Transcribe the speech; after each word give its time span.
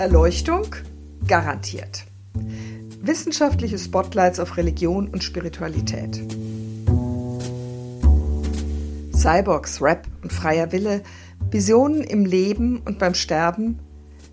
Erleuchtung 0.00 0.74
garantiert. 1.26 2.06
Wissenschaftliche 3.02 3.78
Spotlights 3.78 4.40
auf 4.40 4.56
Religion 4.56 5.08
und 5.08 5.22
Spiritualität. 5.22 6.22
Cyborgs, 9.14 9.82
Rap 9.82 10.06
und 10.22 10.32
freier 10.32 10.72
Wille, 10.72 11.02
Visionen 11.50 12.02
im 12.02 12.24
Leben 12.24 12.80
und 12.86 12.98
beim 12.98 13.12
Sterben, 13.12 13.78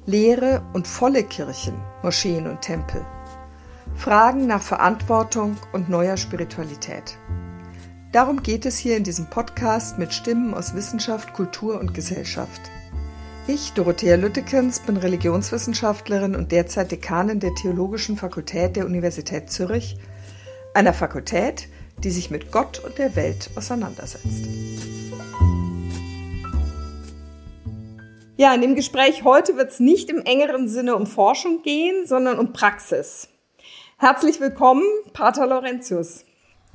leere 0.06 0.64
und 0.72 0.88
volle 0.88 1.26
Kirchen, 1.26 1.74
Moscheen 2.02 2.48
und 2.48 2.62
Tempel. 2.62 3.06
Fragen 3.94 4.48
nach 4.48 4.62
Verantwortung 4.62 5.58
und 5.74 5.90
neuer 5.90 6.16
Spiritualität. 6.16 7.18
Darum 8.14 8.42
geht 8.42 8.66
es 8.66 8.78
hier 8.78 8.96
in 8.96 9.04
diesem 9.04 9.30
Podcast 9.30 10.00
mit 10.00 10.14
Stimmen 10.14 10.54
aus 10.54 10.76
Wissenschaft, 10.76 11.34
Kultur 11.34 11.78
und 11.78 11.94
Gesellschaft. 11.94 12.72
Ich, 13.50 13.72
Dorothea 13.72 14.18
Lüttekens, 14.18 14.82
bin 14.82 14.98
Religionswissenschaftlerin 14.98 16.36
und 16.36 16.52
derzeit 16.52 16.92
Dekanin 16.92 17.40
der 17.40 17.56
Theologischen 17.56 18.18
Fakultät 18.18 18.76
der 18.76 18.86
Universität 18.86 19.50
Zürich, 19.50 19.96
einer 20.74 20.94
Fakultät, 20.94 21.70
die 22.04 22.10
sich 22.10 22.30
mit 22.30 22.52
Gott 22.52 22.80
und 22.80 22.98
der 22.98 23.16
Welt 23.16 23.50
auseinandersetzt. 23.56 24.50
Ja, 28.36 28.54
in 28.54 28.60
dem 28.60 28.76
Gespräch 28.76 29.24
heute 29.24 29.56
wird 29.56 29.72
es 29.72 29.80
nicht 29.80 30.10
im 30.10 30.24
engeren 30.24 30.68
Sinne 30.68 30.98
um 30.98 31.08
Forschung 31.08 31.62
gehen, 31.62 32.06
sondern 32.06 32.40
um 32.40 32.52
Praxis. 32.52 33.30
Herzlich 33.98 34.42
willkommen, 34.42 34.84
Pater 35.14 35.48
Laurentius. 35.48 36.27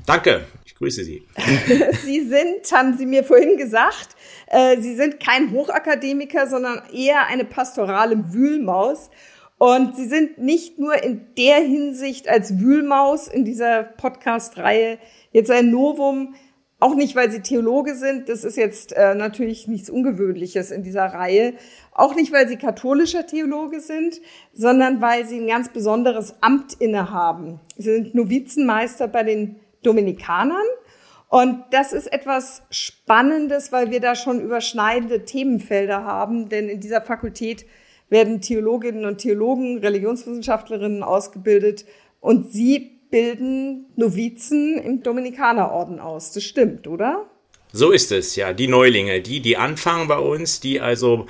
Danke, 0.06 0.47
ich 0.65 0.74
grüße 0.74 1.05
Sie. 1.05 1.23
Sie 2.05 2.20
sind, 2.27 2.73
haben 2.73 2.97
Sie 2.97 3.06
mir 3.06 3.23
vorhin 3.23 3.56
gesagt, 3.56 4.16
äh, 4.48 4.80
Sie 4.80 4.97
sind 4.97 5.20
kein 5.20 5.52
Hochakademiker, 5.52 6.48
sondern 6.48 6.83
eher 6.93 7.27
eine 7.29 7.45
pastorale 7.45 8.33
Wühlmaus. 8.33 9.10
Und 9.59 9.95
Sie 9.95 10.07
sind 10.07 10.38
nicht 10.38 10.80
nur 10.80 11.01
in 11.02 11.26
der 11.38 11.60
Hinsicht 11.60 12.29
als 12.29 12.59
Wühlmaus 12.59 13.29
in 13.29 13.45
dieser 13.45 13.85
Podcast-Reihe 13.85 14.99
jetzt 15.30 15.52
ein 15.52 15.71
Novum, 15.71 16.35
auch 16.80 16.96
nicht, 16.96 17.15
weil 17.15 17.30
Sie 17.30 17.43
Theologe 17.43 17.95
sind, 17.95 18.29
das 18.29 18.43
ist 18.43 18.57
jetzt 18.57 18.93
äh, 18.93 19.15
natürlich 19.15 19.69
nichts 19.69 19.88
Ungewöhnliches 19.88 20.73
in 20.73 20.82
dieser 20.82 21.04
Reihe, 21.04 21.54
auch 21.93 22.16
nicht, 22.16 22.32
weil 22.32 22.48
Sie 22.48 22.57
katholischer 22.57 23.24
Theologe 23.24 23.79
sind, 23.79 24.21
sondern 24.52 25.01
weil 25.01 25.24
Sie 25.24 25.38
ein 25.38 25.46
ganz 25.46 25.69
besonderes 25.69 26.35
Amt 26.41 26.74
innehaben. 26.74 27.60
Sie 27.76 27.85
sind 27.85 28.16
Novizenmeister 28.16 29.07
bei 29.07 29.23
den 29.23 29.60
Dominikanern. 29.83 30.66
Und 31.29 31.65
das 31.71 31.93
ist 31.93 32.13
etwas 32.13 32.63
Spannendes, 32.71 33.73
weil 33.73 33.91
wir 33.91 34.01
da 34.01 34.15
schon 34.15 34.41
überschneidende 34.41 35.25
Themenfelder 35.25 36.05
haben, 36.05 36.49
denn 36.49 36.69
in 36.69 36.80
dieser 36.80 37.01
Fakultät 37.01 37.65
werden 38.10 38.43
Theologinnen 38.43 39.07
und 39.07 39.19
Theologen, 39.19 39.79
Religionswissenschaftlerinnen 39.79 41.03
ausgebildet 41.03 41.87
und 42.21 42.53
sie 42.53 43.01
bilden 43.10 43.87
Novizen 43.97 44.77
im 44.77 45.03
Dominikanerorden 45.03 46.01
aus. 46.01 46.33
Das 46.33 46.45
stimmt, 46.45 46.87
oder? 46.87 47.27
So 47.73 47.91
ist 47.91 48.13
es, 48.13 48.37
ja. 48.37 48.53
Die 48.53 48.69
Neulinge, 48.69 49.23
die, 49.23 49.41
die 49.41 49.57
anfangen 49.57 50.09
bei 50.09 50.19
uns, 50.19 50.60
die 50.60 50.80
also 50.80 51.27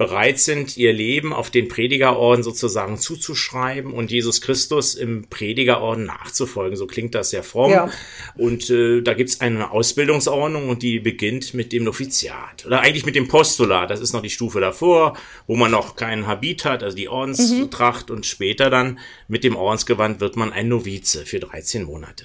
bereit 0.00 0.38
sind, 0.38 0.78
ihr 0.78 0.94
Leben 0.94 1.34
auf 1.34 1.50
den 1.50 1.68
Predigerorden 1.68 2.42
sozusagen 2.42 2.96
zuzuschreiben 2.96 3.92
und 3.92 4.10
Jesus 4.10 4.40
Christus 4.40 4.94
im 4.94 5.28
Predigerorden 5.28 6.06
nachzufolgen. 6.06 6.74
So 6.74 6.86
klingt 6.86 7.14
das 7.14 7.28
sehr 7.28 7.42
fromm. 7.42 7.70
Ja. 7.70 7.90
Und 8.34 8.70
äh, 8.70 9.02
da 9.02 9.12
gibt's 9.12 9.42
eine 9.42 9.70
Ausbildungsordnung 9.70 10.70
und 10.70 10.82
die 10.82 11.00
beginnt 11.00 11.52
mit 11.52 11.74
dem 11.74 11.84
Noviziat. 11.84 12.64
Oder 12.64 12.80
eigentlich 12.80 13.04
mit 13.04 13.14
dem 13.14 13.28
Postulat. 13.28 13.90
Das 13.90 14.00
ist 14.00 14.14
noch 14.14 14.22
die 14.22 14.30
Stufe 14.30 14.58
davor, 14.58 15.18
wo 15.46 15.54
man 15.54 15.70
noch 15.70 15.96
keinen 15.96 16.26
Habit 16.26 16.64
hat, 16.64 16.82
also 16.82 16.96
die 16.96 17.10
Ordenstracht. 17.10 18.08
Mhm. 18.08 18.16
Und 18.16 18.24
später 18.24 18.70
dann 18.70 19.00
mit 19.28 19.44
dem 19.44 19.54
Ordensgewand 19.54 20.20
wird 20.20 20.34
man 20.34 20.50
ein 20.50 20.68
Novize 20.68 21.26
für 21.26 21.40
13 21.40 21.84
Monate. 21.84 22.24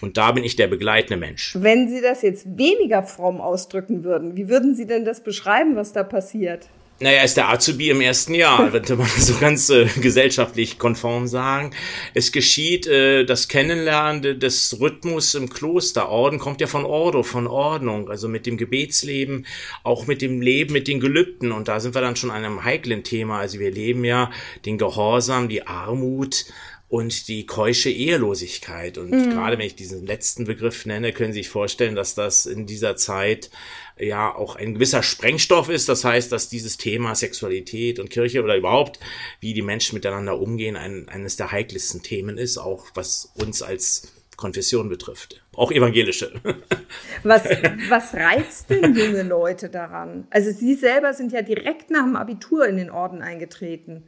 Und 0.00 0.16
da 0.16 0.32
bin 0.32 0.44
ich 0.44 0.56
der 0.56 0.66
begleitende 0.66 1.18
Mensch. 1.18 1.56
Wenn 1.58 1.88
Sie 1.88 2.00
das 2.00 2.22
jetzt 2.22 2.46
weniger 2.58 3.02
fromm 3.02 3.40
ausdrücken 3.40 4.04
würden, 4.04 4.36
wie 4.36 4.48
würden 4.48 4.74
Sie 4.74 4.86
denn 4.86 5.04
das 5.04 5.22
beschreiben, 5.22 5.76
was 5.76 5.92
da 5.92 6.02
passiert? 6.02 6.68
Naja, 7.02 7.22
ist 7.22 7.38
der 7.38 7.48
Azubi 7.48 7.88
im 7.88 8.02
ersten 8.02 8.34
Jahr, 8.34 8.70
könnte 8.70 8.94
man 8.94 9.06
so 9.06 9.34
ganz 9.38 9.70
äh, 9.70 9.86
gesellschaftlich 9.86 10.78
konform 10.78 11.26
sagen. 11.26 11.70
Es 12.12 12.30
geschieht 12.30 12.86
äh, 12.86 13.24
das 13.24 13.48
Kennenlernen 13.48 14.38
des 14.38 14.78
Rhythmus 14.80 15.34
im 15.34 15.48
Kloster. 15.48 16.10
Orden 16.10 16.38
kommt 16.38 16.60
ja 16.60 16.66
von 16.66 16.84
Ordo, 16.84 17.22
von 17.22 17.46
Ordnung, 17.46 18.10
also 18.10 18.28
mit 18.28 18.44
dem 18.44 18.58
Gebetsleben, 18.58 19.46
auch 19.82 20.06
mit 20.06 20.20
dem 20.20 20.42
Leben, 20.42 20.74
mit 20.74 20.88
den 20.88 21.00
Gelübden. 21.00 21.52
Und 21.52 21.68
da 21.68 21.80
sind 21.80 21.94
wir 21.94 22.02
dann 22.02 22.16
schon 22.16 22.30
an 22.30 22.44
einem 22.44 22.64
heiklen 22.64 23.02
Thema. 23.02 23.38
Also 23.38 23.58
wir 23.60 23.70
leben 23.70 24.04
ja 24.04 24.30
den 24.66 24.76
Gehorsam, 24.76 25.48
die 25.48 25.66
Armut, 25.66 26.44
und 26.90 27.28
die 27.28 27.46
keusche 27.46 27.88
Ehelosigkeit. 27.88 28.98
Und 28.98 29.10
mhm. 29.10 29.30
gerade 29.30 29.56
wenn 29.56 29.66
ich 29.66 29.76
diesen 29.76 30.04
letzten 30.04 30.44
Begriff 30.44 30.86
nenne, 30.86 31.12
können 31.12 31.32
Sie 31.32 31.38
sich 31.38 31.48
vorstellen, 31.48 31.94
dass 31.94 32.16
das 32.16 32.46
in 32.46 32.66
dieser 32.66 32.96
Zeit 32.96 33.48
ja 33.96 34.34
auch 34.34 34.56
ein 34.56 34.74
gewisser 34.74 35.04
Sprengstoff 35.04 35.68
ist. 35.68 35.88
Das 35.88 36.04
heißt, 36.04 36.32
dass 36.32 36.48
dieses 36.48 36.78
Thema 36.78 37.14
Sexualität 37.14 38.00
und 38.00 38.10
Kirche 38.10 38.42
oder 38.42 38.56
überhaupt, 38.56 38.98
wie 39.38 39.54
die 39.54 39.62
Menschen 39.62 39.94
miteinander 39.94 40.40
umgehen, 40.40 40.76
ein, 40.76 41.08
eines 41.08 41.36
der 41.36 41.52
heikelsten 41.52 42.02
Themen 42.02 42.36
ist, 42.36 42.58
auch 42.58 42.88
was 42.94 43.32
uns 43.36 43.62
als 43.62 44.12
Konfession 44.36 44.88
betrifft. 44.88 45.44
Auch 45.54 45.70
evangelische. 45.70 46.32
Was, 47.22 47.44
was 47.90 48.14
reizt 48.14 48.70
denn 48.70 48.96
junge 48.96 49.22
Leute 49.22 49.68
daran? 49.68 50.26
Also 50.30 50.50
Sie 50.50 50.74
selber 50.74 51.12
sind 51.12 51.32
ja 51.32 51.42
direkt 51.42 51.90
nach 51.90 52.04
dem 52.04 52.16
Abitur 52.16 52.66
in 52.66 52.78
den 52.78 52.90
Orden 52.90 53.20
eingetreten. 53.20 54.04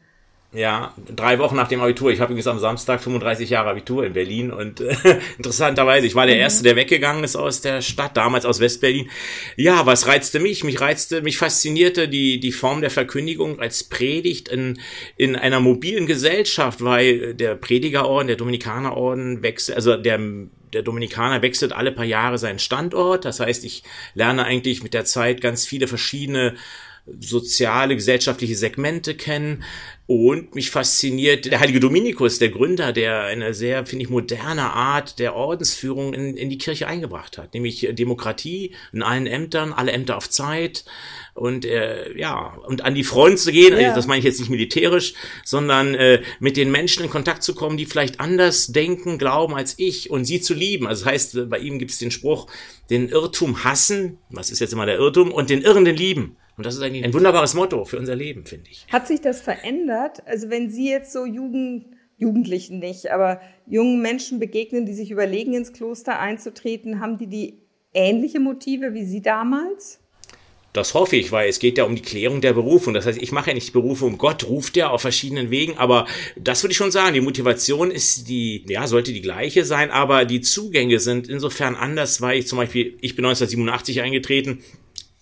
Ja, 0.54 0.92
drei 1.08 1.38
Wochen 1.38 1.56
nach 1.56 1.68
dem 1.68 1.80
Abitur. 1.80 2.10
Ich 2.10 2.20
habe 2.20 2.32
übrigens 2.32 2.46
am 2.46 2.58
Samstag 2.58 3.02
35 3.02 3.48
Jahre 3.48 3.70
Abitur 3.70 4.04
in 4.04 4.12
Berlin 4.12 4.50
und 4.50 4.82
äh, 4.82 4.94
interessanterweise, 5.38 6.06
ich 6.06 6.14
war 6.14 6.26
der 6.26 6.34
mhm. 6.34 6.42
Erste, 6.42 6.62
der 6.62 6.76
weggegangen 6.76 7.24
ist 7.24 7.36
aus 7.36 7.62
der 7.62 7.80
Stadt, 7.80 8.18
damals 8.18 8.44
aus 8.44 8.60
Westberlin. 8.60 9.08
Ja, 9.56 9.86
was 9.86 10.06
reizte 10.06 10.40
mich? 10.40 10.62
Mich 10.62 10.78
reizte, 10.82 11.22
mich 11.22 11.38
faszinierte 11.38 12.06
die, 12.06 12.38
die 12.38 12.52
Form 12.52 12.82
der 12.82 12.90
Verkündigung 12.90 13.60
als 13.60 13.84
Predigt 13.84 14.48
in, 14.48 14.78
in 15.16 15.36
einer 15.36 15.60
mobilen 15.60 16.06
Gesellschaft, 16.06 16.84
weil 16.84 17.32
der 17.32 17.54
Predigerorden, 17.54 18.26
der 18.26 18.36
Dominikanerorden 18.36 19.42
wechselt, 19.42 19.76
also 19.76 19.96
der 19.96 20.20
der 20.72 20.82
Dominikaner 20.82 21.42
wechselt 21.42 21.74
alle 21.74 21.92
paar 21.92 22.06
Jahre 22.06 22.38
seinen 22.38 22.58
Standort. 22.58 23.26
Das 23.26 23.40
heißt, 23.40 23.62
ich 23.64 23.82
lerne 24.14 24.44
eigentlich 24.44 24.82
mit 24.82 24.94
der 24.94 25.04
Zeit 25.04 25.42
ganz 25.42 25.66
viele 25.66 25.86
verschiedene 25.86 26.54
soziale, 27.06 27.96
gesellschaftliche 27.96 28.56
Segmente 28.56 29.14
kennen. 29.14 29.64
Und 30.06 30.54
mich 30.54 30.70
fasziniert 30.70 31.46
der 31.46 31.60
heilige 31.60 31.80
Dominikus, 31.80 32.38
der 32.38 32.50
Gründer, 32.50 32.92
der 32.92 33.22
eine 33.22 33.54
sehr, 33.54 33.86
finde 33.86 34.04
ich, 34.04 34.10
moderne 34.10 34.72
Art 34.72 35.18
der 35.18 35.34
Ordensführung 35.34 36.12
in, 36.12 36.36
in 36.36 36.50
die 36.50 36.58
Kirche 36.58 36.86
eingebracht 36.86 37.38
hat. 37.38 37.54
Nämlich 37.54 37.88
Demokratie 37.92 38.74
in 38.92 39.02
allen 39.02 39.26
Ämtern, 39.26 39.72
alle 39.72 39.92
Ämter 39.92 40.16
auf 40.16 40.28
Zeit 40.28 40.84
und 41.34 41.64
äh, 41.64 42.16
ja, 42.18 42.58
und 42.66 42.84
an 42.84 42.94
die 42.94 43.04
Front 43.04 43.38
zu 43.38 43.52
gehen, 43.52 43.72
ja. 43.78 43.86
also 43.86 43.96
das 43.96 44.06
meine 44.06 44.18
ich 44.18 44.24
jetzt 44.24 44.40
nicht 44.40 44.50
militärisch, 44.50 45.14
sondern 45.44 45.94
äh, 45.94 46.20
mit 46.40 46.58
den 46.58 46.70
Menschen 46.70 47.04
in 47.04 47.10
Kontakt 47.10 47.42
zu 47.42 47.54
kommen, 47.54 47.78
die 47.78 47.86
vielleicht 47.86 48.20
anders 48.20 48.66
denken, 48.66 49.16
glauben 49.16 49.54
als 49.54 49.74
ich 49.78 50.10
und 50.10 50.26
sie 50.26 50.42
zu 50.42 50.52
lieben. 50.52 50.86
Also 50.86 51.04
das 51.04 51.12
heißt, 51.12 51.48
bei 51.48 51.58
ihm 51.58 51.78
gibt 51.78 51.90
es 51.90 51.98
den 51.98 52.10
Spruch, 52.10 52.48
den 52.90 53.08
Irrtum 53.08 53.64
hassen, 53.64 54.18
was 54.28 54.50
ist 54.50 54.60
jetzt 54.60 54.74
immer 54.74 54.84
der 54.84 54.98
Irrtum, 54.98 55.32
und 55.32 55.48
den 55.48 55.62
Irrenden 55.62 55.96
lieben. 55.96 56.36
Und 56.56 56.66
das 56.66 56.74
ist 56.74 56.82
eigentlich 56.82 57.04
ein 57.04 57.14
wunderbares 57.14 57.54
Motto 57.54 57.84
für 57.84 57.98
unser 57.98 58.14
Leben, 58.14 58.44
finde 58.44 58.70
ich. 58.70 58.86
Hat 58.92 59.06
sich 59.06 59.20
das 59.20 59.40
verändert? 59.40 60.22
Also 60.26 60.50
wenn 60.50 60.70
Sie 60.70 60.90
jetzt 60.90 61.12
so 61.12 61.24
Jugend, 61.24 61.86
Jugendlichen 62.18 62.78
nicht, 62.78 63.10
aber 63.10 63.40
jungen 63.66 64.00
Menschen 64.00 64.38
begegnen, 64.38 64.86
die 64.86 64.94
sich 64.94 65.10
überlegen, 65.10 65.54
ins 65.54 65.72
Kloster 65.72 66.18
einzutreten, 66.18 67.00
haben 67.00 67.18
die 67.18 67.26
die 67.26 67.58
ähnliche 67.94 68.40
Motive 68.40 68.94
wie 68.94 69.04
Sie 69.04 69.22
damals? 69.22 69.98
Das 70.72 70.94
hoffe 70.94 71.16
ich, 71.16 71.32
weil 71.32 71.50
es 71.50 71.58
geht 71.58 71.76
ja 71.76 71.84
um 71.84 71.94
die 71.94 72.02
Klärung 72.02 72.40
der 72.40 72.54
Berufung. 72.54 72.94
Das 72.94 73.04
heißt, 73.04 73.20
ich 73.20 73.30
mache 73.30 73.50
ja 73.50 73.54
nicht 73.54 73.74
Berufung. 73.74 74.16
Gott 74.16 74.44
ruft 74.44 74.74
ja 74.76 74.88
auf 74.88 75.02
verschiedenen 75.02 75.50
Wegen, 75.50 75.76
aber 75.76 76.06
das 76.34 76.62
würde 76.62 76.72
ich 76.72 76.78
schon 76.78 76.90
sagen. 76.90 77.12
Die 77.12 77.20
Motivation 77.20 77.90
ist 77.90 78.28
die, 78.28 78.64
ja, 78.66 78.86
sollte 78.86 79.12
die 79.12 79.20
gleiche 79.20 79.66
sein, 79.66 79.90
aber 79.90 80.24
die 80.24 80.40
Zugänge 80.40 80.98
sind 80.98 81.28
insofern 81.28 81.74
anders, 81.74 82.22
weil 82.22 82.38
ich 82.38 82.46
zum 82.46 82.56
Beispiel, 82.56 82.96
ich 83.02 83.16
bin 83.16 83.26
1987 83.26 84.00
eingetreten, 84.00 84.62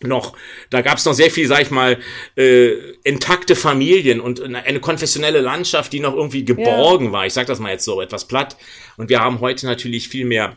noch, 0.02 0.36
da 0.70 0.80
gab 0.80 0.98
es 0.98 1.04
noch 1.04 1.12
sehr 1.12 1.30
viel, 1.30 1.46
sag 1.46 1.62
ich 1.62 1.70
mal, 1.70 1.98
äh, 2.36 2.70
intakte 3.04 3.54
Familien 3.54 4.20
und 4.20 4.42
eine 4.42 4.80
konfessionelle 4.80 5.40
Landschaft, 5.40 5.92
die 5.92 6.00
noch 6.00 6.14
irgendwie 6.14 6.44
geborgen 6.44 7.06
ja. 7.06 7.12
war. 7.12 7.26
Ich 7.26 7.34
sag 7.34 7.46
das 7.46 7.58
mal 7.58 7.72
jetzt 7.72 7.84
so 7.84 8.00
etwas 8.00 8.26
platt. 8.26 8.56
Und 8.96 9.08
wir 9.08 9.20
haben 9.20 9.40
heute 9.40 9.66
natürlich 9.66 10.08
viel 10.08 10.24
mehr 10.24 10.56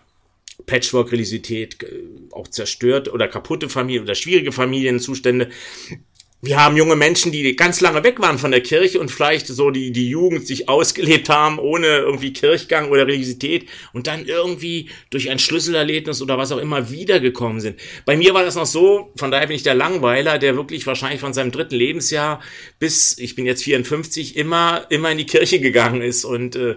Patchwork-Religiosität, 0.66 1.84
äh, 1.84 1.88
auch 2.32 2.48
zerstört 2.48 3.12
oder 3.12 3.28
kaputte 3.28 3.70
Familien 3.70 4.04
oder 4.04 4.16
schwierige 4.16 4.52
Familienzustände. 4.52 5.50
Wir 6.44 6.62
haben 6.62 6.76
junge 6.76 6.98
Menschen, 6.98 7.32
die 7.32 7.56
ganz 7.56 7.80
lange 7.80 8.04
weg 8.04 8.20
waren 8.20 8.38
von 8.38 8.52
der 8.52 8.60
Kirche 8.60 9.00
und 9.00 9.10
vielleicht 9.10 9.48
so 9.48 9.72
die, 9.72 9.94
die 9.94 10.10
Jugend 10.10 10.46
sich 10.46 10.68
ausgelebt 10.68 11.30
haben, 11.30 11.58
ohne 11.58 11.88
irgendwie 11.88 12.34
Kirchgang 12.34 12.90
oder 12.90 13.08
Religiosität 13.08 13.70
und 13.94 14.08
dann 14.08 14.26
irgendwie 14.26 14.90
durch 15.10 15.30
ein 15.30 15.40
Schlüsselerlebnis 15.40 16.22
oder 16.22 16.38
was 16.38 16.52
auch 16.52 16.58
immer 16.58 16.90
wiedergekommen 16.90 17.62
sind. 17.62 17.80
Bei 18.04 18.18
mir 18.18 18.34
war 18.34 18.44
das 18.44 18.56
noch 18.56 18.66
so, 18.66 19.14
von 19.16 19.32
daher 19.32 19.48
bin 19.48 19.56
ich 19.56 19.64
der 19.64 19.74
Langweiler, 19.74 20.38
der 20.38 20.58
wirklich 20.58 20.86
wahrscheinlich 20.86 21.22
von 21.22 21.34
seinem 21.34 21.52
dritten 21.52 21.76
Lebensjahr 21.76 22.42
bis, 22.78 23.18
ich 23.18 23.36
bin 23.36 23.46
jetzt 23.46 23.64
54, 23.64 24.36
immer, 24.36 24.86
immer 24.90 25.12
in 25.12 25.20
die 25.20 25.26
Kirche 25.26 25.62
gegangen 25.62 26.02
ist 26.02 26.26
und 26.26 26.58
äh, 26.58 26.76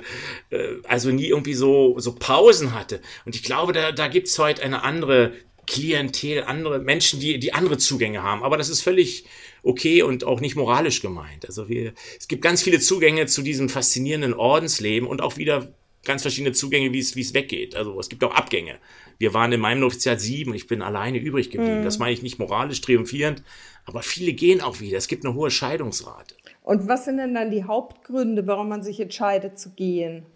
äh, 0.50 0.76
also 0.84 1.10
nie 1.10 1.26
irgendwie 1.26 1.54
so, 1.54 1.98
so 1.98 2.14
Pausen 2.14 2.72
hatte. 2.72 3.00
Und 3.24 3.34
ich 3.34 3.42
glaube, 3.42 3.72
da, 3.72 3.90
da 3.90 4.06
gibt's 4.06 4.38
heute 4.38 4.62
eine 4.62 4.84
andere 4.84 5.32
Klientel, 5.66 6.44
andere 6.44 6.78
Menschen, 6.78 7.20
die, 7.20 7.38
die 7.38 7.52
andere 7.52 7.78
Zugänge 7.78 8.22
haben. 8.22 8.42
Aber 8.42 8.56
das 8.56 8.68
ist 8.68 8.82
völlig 8.82 9.26
okay 9.62 10.02
und 10.02 10.24
auch 10.24 10.40
nicht 10.40 10.56
moralisch 10.56 11.02
gemeint. 11.02 11.46
Also 11.46 11.68
wir, 11.68 11.92
es 12.18 12.28
gibt 12.28 12.42
ganz 12.42 12.62
viele 12.62 12.80
Zugänge 12.80 13.26
zu 13.26 13.42
diesem 13.42 13.68
faszinierenden 13.68 14.34
Ordensleben 14.34 15.08
und 15.08 15.20
auch 15.20 15.36
wieder 15.36 15.72
ganz 16.04 16.22
verschiedene 16.22 16.52
Zugänge, 16.52 16.92
wie 16.92 17.00
es, 17.00 17.16
wie 17.16 17.20
es 17.20 17.34
weggeht. 17.34 17.74
Also 17.74 17.98
es 18.00 18.08
gibt 18.08 18.24
auch 18.24 18.34
Abgänge. 18.34 18.78
Wir 19.18 19.34
waren 19.34 19.52
in 19.52 19.60
meinem 19.60 19.80
Noviziat 19.80 20.20
sieben, 20.20 20.54
ich 20.54 20.66
bin 20.66 20.80
alleine 20.82 21.18
übrig 21.18 21.50
geblieben. 21.50 21.80
Mhm. 21.80 21.84
Das 21.84 21.98
meine 21.98 22.12
ich 22.12 22.22
nicht 22.22 22.38
moralisch 22.38 22.80
triumphierend, 22.80 23.42
aber 23.84 24.02
viele 24.02 24.32
gehen 24.32 24.60
auch 24.60 24.80
wieder. 24.80 24.96
Es 24.96 25.08
gibt 25.08 25.24
eine 25.24 25.34
hohe 25.34 25.50
Scheidungsrate. 25.50 26.34
Und 26.62 26.88
was 26.88 27.04
sind 27.04 27.18
denn 27.18 27.34
dann 27.34 27.50
die 27.50 27.64
Hauptgründe, 27.64 28.46
warum 28.46 28.68
man 28.68 28.82
sich 28.82 29.00
entscheidet 29.00 29.58
zu 29.58 29.70
gehen? 29.70 30.26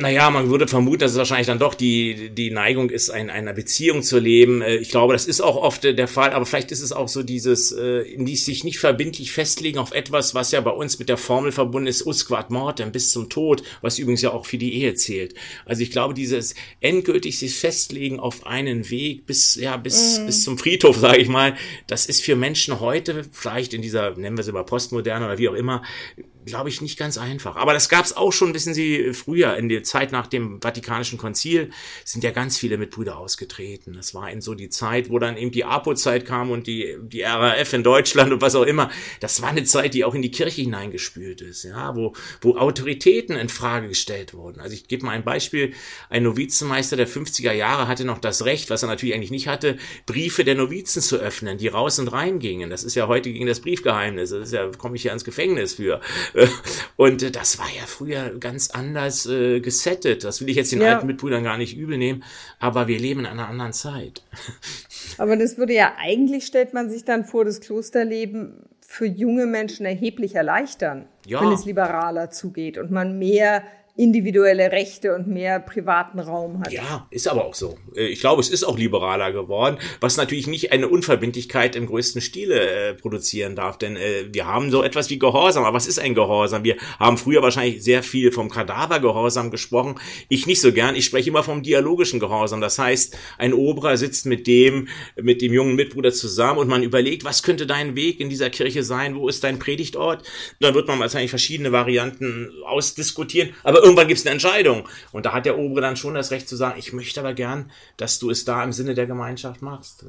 Naja, 0.00 0.30
man 0.30 0.48
würde 0.48 0.68
vermuten, 0.68 1.00
dass 1.00 1.10
es 1.10 1.18
wahrscheinlich 1.18 1.48
dann 1.48 1.58
doch 1.58 1.74
die, 1.74 2.30
die 2.30 2.52
Neigung 2.52 2.88
ist, 2.88 3.08
in 3.08 3.30
einer 3.30 3.52
Beziehung 3.52 4.04
zu 4.04 4.20
leben. 4.20 4.62
Äh, 4.62 4.76
ich 4.76 4.90
glaube, 4.90 5.12
das 5.12 5.26
ist 5.26 5.40
auch 5.40 5.56
oft 5.56 5.82
der 5.82 6.06
Fall, 6.06 6.30
aber 6.30 6.46
vielleicht 6.46 6.70
ist 6.70 6.82
es 6.82 6.92
auch 6.92 7.08
so 7.08 7.24
dieses, 7.24 7.72
äh, 7.72 8.04
sich 8.36 8.62
nicht 8.62 8.78
verbindlich 8.78 9.32
festlegen 9.32 9.78
auf 9.78 9.90
etwas, 9.90 10.36
was 10.36 10.52
ja 10.52 10.60
bei 10.60 10.70
uns 10.70 11.00
mit 11.00 11.08
der 11.08 11.16
Formel 11.16 11.50
verbunden 11.50 11.88
ist, 11.88 12.06
usquat 12.06 12.52
mortem, 12.52 12.92
bis 12.92 13.10
zum 13.10 13.28
Tod, 13.28 13.64
was 13.80 13.98
übrigens 13.98 14.22
ja 14.22 14.30
auch 14.30 14.46
für 14.46 14.56
die 14.56 14.72
Ehe 14.74 14.94
zählt. 14.94 15.34
Also 15.66 15.82
ich 15.82 15.90
glaube, 15.90 16.14
dieses 16.14 16.54
endgültig 16.78 17.36
sich 17.36 17.56
festlegen 17.56 18.20
auf 18.20 18.46
einen 18.46 18.90
Weg 18.90 19.26
bis, 19.26 19.56
ja, 19.56 19.76
bis, 19.76 20.20
mhm. 20.20 20.26
bis 20.26 20.44
zum 20.44 20.58
Friedhof, 20.58 20.96
sage 21.00 21.18
ich 21.18 21.28
mal, 21.28 21.56
das 21.88 22.06
ist 22.06 22.24
für 22.24 22.36
Menschen 22.36 22.78
heute, 22.78 23.24
vielleicht 23.32 23.74
in 23.74 23.82
dieser, 23.82 24.16
nennen 24.16 24.36
wir 24.36 24.42
es 24.42 24.48
über 24.48 24.62
Postmoderne 24.62 25.24
oder 25.24 25.38
wie 25.38 25.48
auch 25.48 25.54
immer, 25.54 25.82
glaube 26.44 26.68
ich, 26.68 26.80
nicht 26.80 26.98
ganz 26.98 27.18
einfach. 27.18 27.56
Aber 27.56 27.72
das 27.72 27.88
gab 27.88 28.04
es 28.04 28.16
auch 28.16 28.32
schon, 28.32 28.54
wissen 28.54 28.74
Sie, 28.74 29.12
früher, 29.12 29.56
in 29.56 29.68
der 29.68 29.82
Zeit 29.82 30.12
nach 30.12 30.26
dem 30.26 30.60
Vatikanischen 30.60 31.18
Konzil, 31.18 31.70
sind 32.04 32.24
ja 32.24 32.30
ganz 32.30 32.58
viele 32.58 32.78
Mitbrüder 32.78 33.18
ausgetreten. 33.18 33.92
Das 33.94 34.14
war 34.14 34.30
in 34.30 34.40
so 34.40 34.54
die 34.54 34.68
Zeit, 34.68 35.10
wo 35.10 35.18
dann 35.18 35.36
eben 35.36 35.50
die 35.50 35.64
APO-Zeit 35.64 36.24
kam 36.24 36.50
und 36.50 36.66
die, 36.66 36.96
die 37.02 37.22
RAF 37.22 37.72
in 37.72 37.82
Deutschland 37.82 38.32
und 38.32 38.40
was 38.40 38.54
auch 38.54 38.64
immer. 38.64 38.90
Das 39.20 39.42
war 39.42 39.50
eine 39.50 39.64
Zeit, 39.64 39.94
die 39.94 40.04
auch 40.04 40.14
in 40.14 40.22
die 40.22 40.30
Kirche 40.30 40.62
hineingespült 40.62 41.40
ist, 41.40 41.64
ja, 41.64 41.94
wo, 41.94 42.14
wo 42.40 42.56
Autoritäten 42.56 43.36
in 43.36 43.48
Frage 43.48 43.88
gestellt 43.88 44.34
wurden. 44.34 44.60
Also 44.60 44.74
ich 44.74 44.88
gebe 44.88 45.06
mal 45.06 45.12
ein 45.12 45.24
Beispiel. 45.24 45.74
Ein 46.08 46.22
Novizenmeister 46.24 46.96
der 46.96 47.08
50er 47.08 47.52
Jahre 47.52 47.88
hatte 47.88 48.04
noch 48.04 48.18
das 48.18 48.44
Recht, 48.44 48.70
was 48.70 48.82
er 48.82 48.88
natürlich 48.88 49.14
eigentlich 49.14 49.30
nicht 49.30 49.48
hatte, 49.48 49.76
Briefe 50.06 50.44
der 50.44 50.54
Novizen 50.54 51.02
zu 51.02 51.16
öffnen, 51.16 51.58
die 51.58 51.68
raus 51.68 51.98
und 51.98 52.08
rein 52.08 52.38
gingen. 52.38 52.70
Das 52.70 52.84
ist 52.84 52.94
ja 52.94 53.08
heute 53.08 53.32
gegen 53.32 53.46
das 53.46 53.60
Briefgeheimnis. 53.60 54.30
Das 54.30 54.48
ist 54.48 54.52
ja, 54.52 54.70
komme 54.76 54.96
ich 54.96 55.04
ja 55.04 55.12
ins 55.12 55.24
Gefängnis 55.24 55.74
für. 55.74 56.00
Und 56.96 57.34
das 57.36 57.58
war 57.58 57.66
ja 57.66 57.86
früher 57.86 58.38
ganz 58.38 58.70
anders 58.70 59.26
äh, 59.26 59.60
gesettet. 59.60 60.24
Das 60.24 60.40
will 60.40 60.48
ich 60.48 60.56
jetzt 60.56 60.72
den 60.72 60.80
ja. 60.80 60.94
alten 60.94 61.06
Mitbrüdern 61.06 61.44
gar 61.44 61.58
nicht 61.58 61.76
übel 61.76 61.98
nehmen, 61.98 62.24
aber 62.58 62.88
wir 62.88 62.98
leben 62.98 63.20
in 63.20 63.26
einer 63.26 63.48
anderen 63.48 63.72
Zeit. 63.72 64.22
Aber 65.18 65.36
das 65.36 65.56
würde 65.56 65.72
ja 65.72 65.94
eigentlich, 65.98 66.46
stellt 66.46 66.74
man 66.74 66.90
sich 66.90 67.04
dann 67.04 67.24
vor, 67.24 67.44
das 67.44 67.60
Klosterleben 67.60 68.68
für 68.80 69.06
junge 69.06 69.46
Menschen 69.46 69.84
erheblich 69.84 70.34
erleichtern, 70.34 71.06
ja. 71.26 71.40
wenn 71.40 71.52
es 71.52 71.64
liberaler 71.64 72.30
zugeht 72.30 72.78
und 72.78 72.90
man 72.90 73.18
mehr 73.18 73.62
individuelle 73.98 74.70
Rechte 74.70 75.12
und 75.12 75.26
mehr 75.26 75.58
privaten 75.58 76.20
Raum 76.20 76.60
hat. 76.60 76.72
Ja, 76.72 77.08
ist 77.10 77.26
aber 77.26 77.44
auch 77.44 77.54
so. 77.54 77.76
Äh, 77.96 78.06
ich 78.06 78.20
glaube, 78.20 78.40
es 78.40 78.48
ist 78.48 78.62
auch 78.62 78.78
liberaler 78.78 79.32
geworden, 79.32 79.78
was 80.00 80.16
natürlich 80.16 80.46
nicht 80.46 80.70
eine 80.70 80.86
Unverbindlichkeit 80.86 81.74
im 81.74 81.86
größten 81.86 82.20
Stile 82.20 82.60
äh, 82.60 82.94
produzieren 82.94 83.56
darf, 83.56 83.76
denn 83.76 83.96
äh, 83.96 84.26
wir 84.32 84.46
haben 84.46 84.70
so 84.70 84.84
etwas 84.84 85.10
wie 85.10 85.18
Gehorsam. 85.18 85.64
Aber 85.64 85.76
was 85.76 85.88
ist 85.88 85.98
ein 85.98 86.14
Gehorsam? 86.14 86.62
Wir 86.62 86.76
haben 87.00 87.18
früher 87.18 87.42
wahrscheinlich 87.42 87.82
sehr 87.82 88.04
viel 88.04 88.30
vom 88.30 88.48
Kadavergehorsam 88.48 89.50
gesprochen. 89.50 89.96
Ich 90.28 90.46
nicht 90.46 90.60
so 90.60 90.72
gern. 90.72 90.94
Ich 90.94 91.04
spreche 91.04 91.30
immer 91.30 91.42
vom 91.42 91.64
dialogischen 91.64 92.20
Gehorsam. 92.20 92.60
Das 92.60 92.78
heißt, 92.78 93.18
ein 93.36 93.52
Oberer 93.52 93.96
sitzt 93.96 94.26
mit 94.26 94.46
dem, 94.46 94.86
mit 95.20 95.42
dem 95.42 95.52
jungen 95.52 95.74
Mitbruder 95.74 96.12
zusammen 96.12 96.60
und 96.60 96.68
man 96.68 96.84
überlegt, 96.84 97.24
was 97.24 97.42
könnte 97.42 97.66
dein 97.66 97.96
Weg 97.96 98.20
in 98.20 98.30
dieser 98.30 98.50
Kirche 98.50 98.84
sein? 98.84 99.16
Wo 99.16 99.28
ist 99.28 99.42
dein 99.42 99.58
Predigtort? 99.58 100.22
Dann 100.60 100.74
wird 100.74 100.86
man 100.86 101.00
wahrscheinlich 101.00 101.30
verschiedene 101.30 101.72
Varianten 101.72 102.52
ausdiskutieren. 102.64 103.54
Aber 103.64 103.87
irgendwann 103.88 104.08
gibt 104.08 104.20
es 104.20 104.26
eine 104.26 104.32
Entscheidung. 104.32 104.88
Und 105.12 105.26
da 105.26 105.32
hat 105.32 105.46
der 105.46 105.58
Obere 105.58 105.80
dann 105.80 105.96
schon 105.96 106.14
das 106.14 106.30
Recht 106.30 106.48
zu 106.48 106.56
sagen, 106.56 106.78
ich 106.78 106.92
möchte 106.92 107.20
aber 107.20 107.34
gern, 107.34 107.70
dass 107.96 108.18
du 108.18 108.30
es 108.30 108.44
da 108.44 108.62
im 108.62 108.72
Sinne 108.72 108.94
der 108.94 109.06
Gemeinschaft 109.06 109.62
machst. 109.62 110.04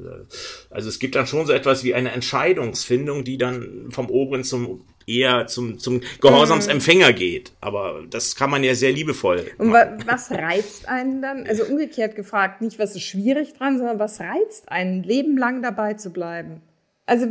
Also 0.70 0.90
es 0.90 1.00
gibt 1.00 1.16
dann 1.16 1.28
schon 1.28 1.46
so 1.46 1.54
etwas 1.54 1.84
wie 1.84 1.94
eine 1.94 2.12
Entscheidungsfindung, 2.12 3.24
die 3.24 3.38
dann 3.38 3.88
vom 3.92 4.10
Oberen 4.10 4.44
zum 4.44 4.86
eher 5.08 5.48
zum, 5.48 5.80
zum 5.80 6.02
Gehorsamsempfänger 6.22 7.14
geht. 7.14 7.54
Aber 7.62 8.04
das 8.08 8.36
kann 8.36 8.52
man 8.52 8.64
ja 8.64 8.76
sehr 8.76 8.92
liebevoll. 8.92 9.50
Und 9.58 9.74
wa 9.74 9.98
was 10.06 10.30
reizt 10.30 10.88
einen 10.88 11.22
dann? 11.22 11.48
Also 11.48 11.64
umgekehrt 11.64 12.16
gefragt, 12.16 12.62
nicht 12.62 12.78
was 12.78 12.96
ist 12.96 13.04
schwierig 13.04 13.54
dran, 13.54 13.78
sondern 13.78 13.98
was 13.98 14.20
reizt 14.20 14.72
einen, 14.72 15.02
Leben 15.02 15.38
lang 15.38 15.64
dabei 15.64 15.96
zu 15.96 16.12
bleiben? 16.12 16.62
Also 17.08 17.26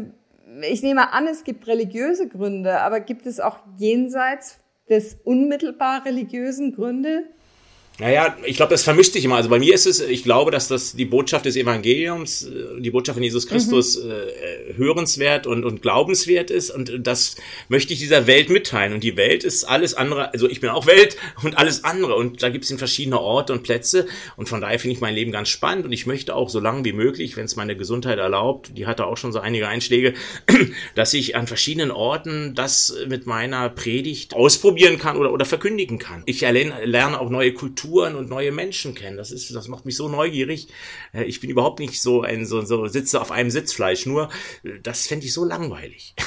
ich 0.63 0.83
nehme 0.83 1.13
an, 1.13 1.29
es 1.29 1.45
gibt 1.45 1.69
religiöse 1.69 2.29
Gründe, 2.29 2.81
aber 2.81 2.99
gibt 2.99 3.27
es 3.27 3.39
auch 3.39 3.59
jenseits 3.77 4.59
des 4.89 5.19
unmittelbar 5.25 6.05
religiösen 6.05 6.73
Gründe? 6.73 7.25
Naja, 8.01 8.37
ich 8.45 8.55
glaube, 8.55 8.71
das 8.71 8.85
vermischt 8.85 9.13
sich 9.13 9.25
immer. 9.25 9.35
Also 9.35 9.49
bei 9.49 9.59
mir 9.59 9.75
ist 9.75 9.85
es, 9.85 10.01
ich 10.01 10.23
glaube, 10.23 10.53
dass 10.53 10.69
das 10.69 10.95
die 10.95 11.05
Botschaft 11.05 11.47
des 11.47 11.57
Evangeliums, 11.57 12.45
äh, 12.45 12.81
die 12.81 12.91
Botschaft 12.91 13.17
von 13.17 13.25
Jesus 13.25 13.49
Christus 13.49 14.01
mhm. 14.01 14.11
äh, 14.11 14.75
hörenswert 14.77 15.49
und, 15.49 15.65
und 15.65 15.83
glaubenswert 15.83 16.53
ist. 16.53 16.71
Und 16.71 16.93
das 17.01 17.35
möchte 17.69 17.93
ich 17.93 17.99
dieser 17.99 18.29
Welt 18.29 18.51
mitteilen. 18.51 18.93
Und 18.93 19.03
die 19.03 19.17
Welt 19.17 19.43
ist 19.43 19.65
alles 19.65 19.95
andere, 19.95 20.33
also 20.33 20.49
ich 20.49 20.61
bin 20.61 20.71
auch 20.71 20.87
Welt 20.87 21.17
und 21.43 21.59
alles 21.59 21.83
andere. 21.83 22.15
Und 22.15 22.41
da 22.41 22.51
gibt 22.51 22.65
es 22.65 22.71
in 22.71 22.79
verschiedene 22.79 23.21
Orte 23.21 23.53
und 23.53 23.65
Plätze. 23.65 24.07
Und 24.37 24.49
von 24.49 24.61
daher 24.61 24.79
finde 24.79 24.95
ich 24.95 25.01
mein 25.01 25.17
Leben 25.17 25.33
ganz 25.33 25.49
spannend. 25.49 25.85
Und 25.85 25.91
ich 25.91 26.07
möchte 26.07 26.37
auch 26.37 26.51
so 26.51 26.61
lange 26.61 26.85
wie 26.85 26.93
möglich, 26.93 27.37
wenn 27.37 27.47
es 27.47 27.57
meine 27.57 27.77
Gesundheit 27.77 28.19
erlaubt, 28.19 28.77
die 28.77 28.87
hatte 28.87 29.07
auch 29.07 29.17
schon 29.17 29.33
so 29.33 29.41
einige 29.41 29.67
Einschläge, 29.67 30.15
dass 30.95 31.15
ich 31.15 31.35
an 31.35 31.49
verschiedenen 31.49 31.91
Orten 31.91 32.55
das 32.55 32.95
mit 33.09 33.27
meiner 33.27 33.69
Predigt 33.71 34.35
ausprobieren 34.35 34.99
kann 34.99 35.17
oder, 35.17 35.33
oder 35.33 35.45
verkündigen 35.45 35.99
kann. 35.99 36.23
Ich 36.27 36.43
lerne 36.43 37.21
auch 37.21 37.29
neue 37.29 37.53
Kulturen 37.53 37.88
Kulturen 37.89 38.17
und 38.17 38.29
neue 38.29 38.53
Menschen 38.53 38.95
kennen. 38.95 39.17
Das 39.17 39.31
ist, 39.31 39.55
das 39.55 39.69
macht 39.69 39.87
mich 39.87 39.97
so 39.97 40.09
neugierig. 40.09 40.69
Äh, 41.13 41.25
ich 41.25 41.41
bin 41.41 41.51
überhaupt 41.51 41.81
nicht 41.81 42.01
so 42.01 42.23
ein, 42.23 42.45
so, 42.47 42.63
so 42.63 42.87
sitze 42.87 43.21
auf 43.21 43.31
einem 43.31 43.51
Sitzfleisch. 43.51 44.07
Nur, 44.07 44.29
äh, 44.63 44.81
das 44.83 45.07
fände 45.07 45.27
ich 45.27 45.33
so 45.33 45.45
langweilig. 45.45 46.15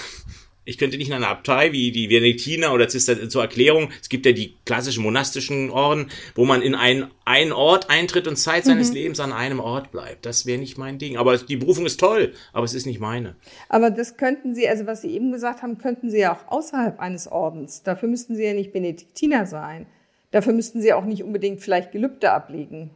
Ich 0.64 0.78
könnte 0.78 0.96
nicht 0.96 1.08
in 1.08 1.16
einer 1.16 1.28
Abtei 1.28 1.72
wie 1.72 1.92
die 1.92 2.12
Venektiner 2.12 2.72
oder 2.72 2.88
Zister 2.88 3.28
zur 3.30 3.42
Erklärung. 3.42 3.90
Es 4.00 4.10
gibt 4.10 4.28
ja 4.28 4.32
die 4.32 4.54
klassischen 4.64 5.02
monastischen 5.02 5.72
Orden, 5.72 6.12
wo 6.36 6.46
man 6.46 6.62
in 6.62 6.76
einen, 6.76 7.08
einen 7.26 7.52
Ort 7.52 7.90
eintritt 7.90 8.28
und 8.28 8.36
Zeit 8.36 8.66
seines 8.66 8.90
mhm. 8.90 8.96
Lebens 8.96 9.20
an 9.20 9.34
einem 9.34 9.60
Ort 9.60 9.92
bleibt. 9.92 10.24
Das 10.24 10.46
wäre 10.46 10.60
nicht 10.60 10.78
mein 10.78 11.00
Ding. 11.00 11.18
Aber 11.18 11.36
die 11.36 11.58
Berufung 11.58 11.88
ist 11.88 12.00
toll, 12.00 12.34
aber 12.54 12.64
es 12.64 12.76
ist 12.76 12.86
nicht 12.86 13.00
meine. 13.00 13.36
Aber 13.70 13.90
das 13.90 14.18
könnten 14.18 14.54
Sie, 14.54 14.70
also 14.70 14.86
was 14.86 15.02
Sie 15.02 15.10
eben 15.10 15.32
gesagt 15.32 15.64
haben, 15.64 15.80
könnten 15.80 16.12
Sie 16.12 16.20
ja 16.20 16.32
auch 16.32 16.52
außerhalb 16.52 17.00
eines 17.00 17.28
Ordens. 17.28 17.82
Dafür 17.82 18.08
müssten 18.08 18.36
Sie 18.36 18.44
ja 18.44 18.54
nicht 18.54 18.72
Benediktiner 18.72 19.48
sein. 19.48 19.88
Dafür 20.32 20.54
müssten 20.54 20.82
Sie 20.82 20.94
auch 20.94 21.06
nicht 21.06 21.24
unbedingt 21.24 21.62
vielleicht 21.62 21.92
Gelübde 21.92 22.32
ablegen. 22.32 22.92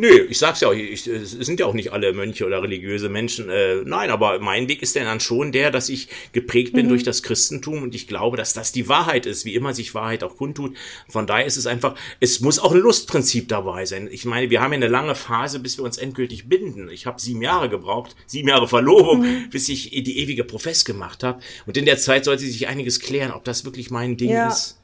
Nö, 0.00 0.26
ich 0.28 0.38
sag's 0.38 0.60
ja 0.60 0.68
auch, 0.68 0.72
ich, 0.72 1.08
es 1.08 1.32
sind 1.32 1.58
ja 1.58 1.66
auch 1.66 1.74
nicht 1.74 1.92
alle 1.92 2.12
Mönche 2.12 2.46
oder 2.46 2.62
religiöse 2.62 3.08
Menschen. 3.08 3.50
Äh, 3.50 3.82
nein, 3.84 4.10
aber 4.10 4.38
mein 4.38 4.68
Weg 4.68 4.80
ist 4.80 4.94
denn 4.94 5.06
dann 5.06 5.18
schon 5.18 5.50
der, 5.50 5.72
dass 5.72 5.88
ich 5.88 6.06
geprägt 6.30 6.72
bin 6.72 6.86
mhm. 6.86 6.90
durch 6.90 7.02
das 7.02 7.24
Christentum 7.24 7.82
und 7.82 7.96
ich 7.96 8.06
glaube, 8.06 8.36
dass 8.36 8.52
das 8.52 8.70
die 8.70 8.88
Wahrheit 8.88 9.26
ist, 9.26 9.44
wie 9.44 9.56
immer 9.56 9.74
sich 9.74 9.96
Wahrheit 9.96 10.22
auch 10.22 10.36
kundtut. 10.36 10.76
Von 11.08 11.26
daher 11.26 11.46
ist 11.46 11.56
es 11.56 11.66
einfach, 11.66 11.96
es 12.20 12.38
muss 12.38 12.60
auch 12.60 12.70
ein 12.70 12.78
Lustprinzip 12.78 13.48
dabei 13.48 13.86
sein. 13.86 14.08
Ich 14.12 14.24
meine, 14.24 14.50
wir 14.50 14.60
haben 14.60 14.70
ja 14.70 14.76
eine 14.76 14.86
lange 14.86 15.16
Phase, 15.16 15.58
bis 15.58 15.78
wir 15.78 15.84
uns 15.84 15.98
endgültig 15.98 16.48
binden. 16.48 16.88
Ich 16.90 17.06
habe 17.06 17.20
sieben 17.20 17.42
Jahre 17.42 17.68
gebraucht, 17.68 18.14
sieben 18.24 18.46
Jahre 18.46 18.68
Verlobung, 18.68 19.22
mhm. 19.22 19.50
bis 19.50 19.68
ich 19.68 19.90
die 19.90 20.18
ewige 20.20 20.44
Profess 20.44 20.84
gemacht 20.84 21.24
habe. 21.24 21.40
Und 21.66 21.76
in 21.76 21.86
der 21.86 21.98
Zeit 21.98 22.24
sollte 22.24 22.44
sich 22.44 22.68
einiges 22.68 23.00
klären, 23.00 23.32
ob 23.32 23.42
das 23.42 23.64
wirklich 23.64 23.90
mein 23.90 24.16
Ding 24.16 24.30
ja. 24.30 24.46
ist. 24.46 24.77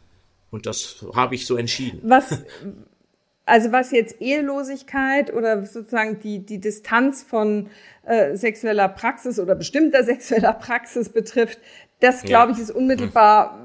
Und 0.55 0.67
das 0.67 1.05
habe 1.17 1.35
ich 1.35 1.47
so 1.47 1.57
entschieden. 1.57 1.99
Was, 2.05 2.45
also 3.45 3.73
was 3.73 3.91
jetzt 3.91 4.21
Ehelosigkeit 4.21 5.35
oder 5.35 5.67
sozusagen 5.67 6.21
die, 6.21 6.47
die 6.47 6.61
Distanz 6.61 7.25
von 7.25 7.71
äh, 8.05 8.37
sexueller 8.37 8.89
Praxis 8.89 9.41
oder 9.41 9.57
bestimmter 9.57 10.05
sexueller 10.05 10.53
Praxis 10.53 11.09
betrifft, 11.09 11.59
das 11.99 12.23
glaube 12.23 12.53
ich 12.53 12.61
ist 12.61 12.71
unmittelbar, 12.71 13.59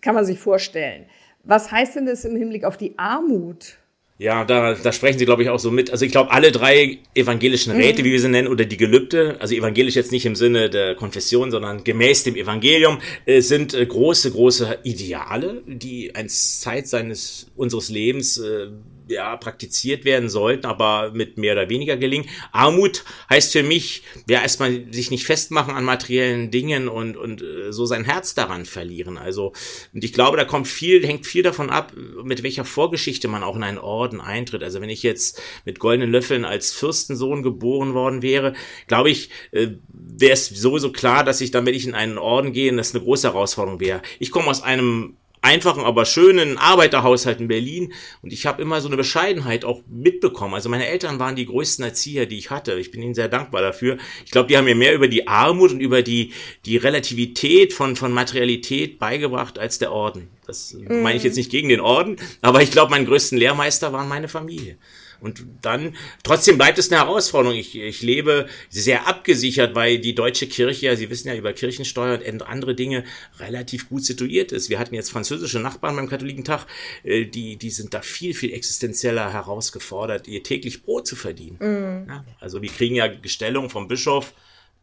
kann 0.00 0.14
man 0.14 0.24
sich 0.24 0.38
vorstellen. 0.38 1.06
Was 1.42 1.72
heißt 1.72 1.96
denn 1.96 2.06
das 2.06 2.24
im 2.24 2.36
Hinblick 2.36 2.64
auf 2.64 2.76
die 2.76 2.96
Armut? 2.96 3.78
Ja, 4.18 4.46
da, 4.46 4.72
da 4.74 4.92
sprechen 4.92 5.18
Sie, 5.18 5.26
glaube 5.26 5.42
ich, 5.42 5.50
auch 5.50 5.58
so 5.58 5.70
mit. 5.70 5.90
Also 5.90 6.06
ich 6.06 6.12
glaube, 6.12 6.30
alle 6.30 6.50
drei 6.50 6.98
evangelischen 7.14 7.72
Räte, 7.72 8.00
mhm. 8.00 8.06
wie 8.06 8.12
wir 8.12 8.20
sie 8.20 8.28
nennen, 8.28 8.48
oder 8.48 8.64
die 8.64 8.78
Gelübde, 8.78 9.36
also 9.40 9.54
evangelisch 9.54 9.94
jetzt 9.94 10.10
nicht 10.10 10.24
im 10.24 10.34
Sinne 10.34 10.70
der 10.70 10.94
Konfession, 10.94 11.50
sondern 11.50 11.84
gemäß 11.84 12.24
dem 12.24 12.34
Evangelium, 12.34 12.98
äh, 13.26 13.42
sind 13.42 13.74
äh, 13.74 13.84
große, 13.84 14.30
große 14.32 14.78
Ideale, 14.84 15.62
die 15.66 16.14
eine 16.14 16.28
Zeit 16.28 16.88
seines 16.88 17.48
unseres 17.56 17.90
Lebens 17.90 18.38
äh, 18.38 18.68
ja, 19.08 19.36
praktiziert 19.36 20.04
werden 20.04 20.28
sollten, 20.28 20.66
aber 20.66 21.12
mit 21.12 21.38
mehr 21.38 21.52
oder 21.52 21.68
weniger 21.68 21.96
gelingen. 21.96 22.28
Armut 22.52 23.04
heißt 23.30 23.52
für 23.52 23.62
mich, 23.62 24.02
ja, 24.28 24.42
erstmal 24.42 24.92
sich 24.92 25.10
nicht 25.10 25.24
festmachen 25.24 25.74
an 25.74 25.84
materiellen 25.84 26.50
Dingen 26.50 26.88
und, 26.88 27.16
und 27.16 27.42
äh, 27.42 27.72
so 27.72 27.86
sein 27.86 28.04
Herz 28.04 28.34
daran 28.34 28.64
verlieren. 28.64 29.18
Also, 29.18 29.52
und 29.92 30.04
ich 30.04 30.12
glaube, 30.12 30.36
da 30.36 30.44
kommt 30.44 30.68
viel, 30.68 31.06
hängt 31.06 31.26
viel 31.26 31.42
davon 31.42 31.70
ab, 31.70 31.92
mit 32.24 32.42
welcher 32.42 32.64
Vorgeschichte 32.64 33.28
man 33.28 33.42
auch 33.42 33.56
in 33.56 33.62
einen 33.62 33.78
Orden 33.78 34.20
eintritt. 34.20 34.62
Also, 34.62 34.80
wenn 34.80 34.90
ich 34.90 35.02
jetzt 35.02 35.40
mit 35.64 35.78
goldenen 35.78 36.10
Löffeln 36.10 36.44
als 36.44 36.72
Fürstensohn 36.72 37.42
geboren 37.42 37.94
worden 37.94 38.22
wäre, 38.22 38.54
glaube 38.86 39.10
ich, 39.10 39.30
äh, 39.52 39.68
wäre 39.88 40.32
es 40.32 40.46
sowieso 40.46 40.92
klar, 40.92 41.24
dass 41.24 41.40
ich 41.40 41.50
dann, 41.50 41.66
wenn 41.66 41.74
ich 41.74 41.86
in 41.86 41.94
einen 41.94 42.18
Orden 42.18 42.52
gehe, 42.52 42.74
das 42.74 42.94
eine 42.94 43.04
große 43.04 43.28
Herausforderung 43.28 43.80
wäre. 43.80 44.02
Ich 44.18 44.30
komme 44.30 44.48
aus 44.48 44.62
einem 44.62 45.16
einfachen, 45.46 45.84
aber 45.84 46.04
schönen 46.04 46.58
Arbeiterhaushalt 46.58 47.40
in 47.40 47.48
Berlin. 47.48 47.92
Und 48.22 48.32
ich 48.32 48.46
habe 48.46 48.60
immer 48.60 48.80
so 48.80 48.88
eine 48.88 48.96
Bescheidenheit 48.96 49.64
auch 49.64 49.82
mitbekommen. 49.88 50.54
Also 50.54 50.68
meine 50.68 50.86
Eltern 50.86 51.18
waren 51.18 51.36
die 51.36 51.46
größten 51.46 51.84
Erzieher, 51.84 52.26
die 52.26 52.36
ich 52.36 52.50
hatte. 52.50 52.74
Ich 52.78 52.90
bin 52.90 53.00
ihnen 53.00 53.14
sehr 53.14 53.28
dankbar 53.28 53.62
dafür. 53.62 53.96
Ich 54.24 54.32
glaube, 54.32 54.48
die 54.48 54.56
haben 54.56 54.64
mir 54.64 54.74
mehr 54.74 54.94
über 54.94 55.08
die 55.08 55.28
Armut 55.28 55.70
und 55.70 55.80
über 55.80 56.02
die, 56.02 56.32
die 56.64 56.76
Relativität 56.76 57.72
von, 57.72 57.94
von 57.94 58.12
Materialität 58.12 58.98
beigebracht 58.98 59.58
als 59.58 59.78
der 59.78 59.92
Orden. 59.92 60.28
Das 60.46 60.76
meine 60.88 61.16
ich 61.16 61.24
jetzt 61.24 61.36
nicht 61.36 61.50
gegen 61.50 61.68
den 61.68 61.80
Orden, 61.80 62.16
aber 62.40 62.62
ich 62.62 62.70
glaube, 62.70 62.90
mein 62.90 63.04
größten 63.04 63.36
Lehrmeister 63.36 63.92
waren 63.92 64.08
meine 64.08 64.28
Familie. 64.28 64.76
Und 65.20 65.44
dann, 65.62 65.94
trotzdem 66.22 66.58
bleibt 66.58 66.78
es 66.78 66.90
eine 66.90 67.00
Herausforderung. 67.00 67.56
Ich, 67.56 67.76
ich 67.76 68.02
lebe 68.02 68.48
sehr 68.68 69.06
abgesichert, 69.06 69.74
weil 69.74 69.98
die 69.98 70.14
deutsche 70.14 70.46
Kirche, 70.46 70.86
ja, 70.86 70.96
Sie 70.96 71.10
wissen 71.10 71.28
ja 71.28 71.34
über 71.34 71.52
Kirchensteuer 71.52 72.20
und 72.26 72.42
andere 72.46 72.74
Dinge, 72.74 73.04
relativ 73.38 73.88
gut 73.88 74.04
situiert 74.04 74.52
ist. 74.52 74.70
Wir 74.70 74.78
hatten 74.78 74.94
jetzt 74.94 75.10
französische 75.10 75.60
Nachbarn 75.60 75.96
beim 75.96 76.08
Katholikentag, 76.08 76.66
äh, 77.04 77.24
die, 77.24 77.56
die 77.56 77.70
sind 77.70 77.94
da 77.94 78.02
viel, 78.02 78.34
viel 78.34 78.52
existenzieller 78.52 79.32
herausgefordert, 79.32 80.28
ihr 80.28 80.42
täglich 80.42 80.82
Brot 80.82 81.06
zu 81.06 81.16
verdienen. 81.16 81.56
Mhm. 81.60 82.08
Ja, 82.08 82.24
also 82.40 82.62
wir 82.62 82.70
kriegen 82.70 82.94
ja 82.94 83.06
Gestellungen 83.06 83.70
vom 83.70 83.88
Bischof, 83.88 84.32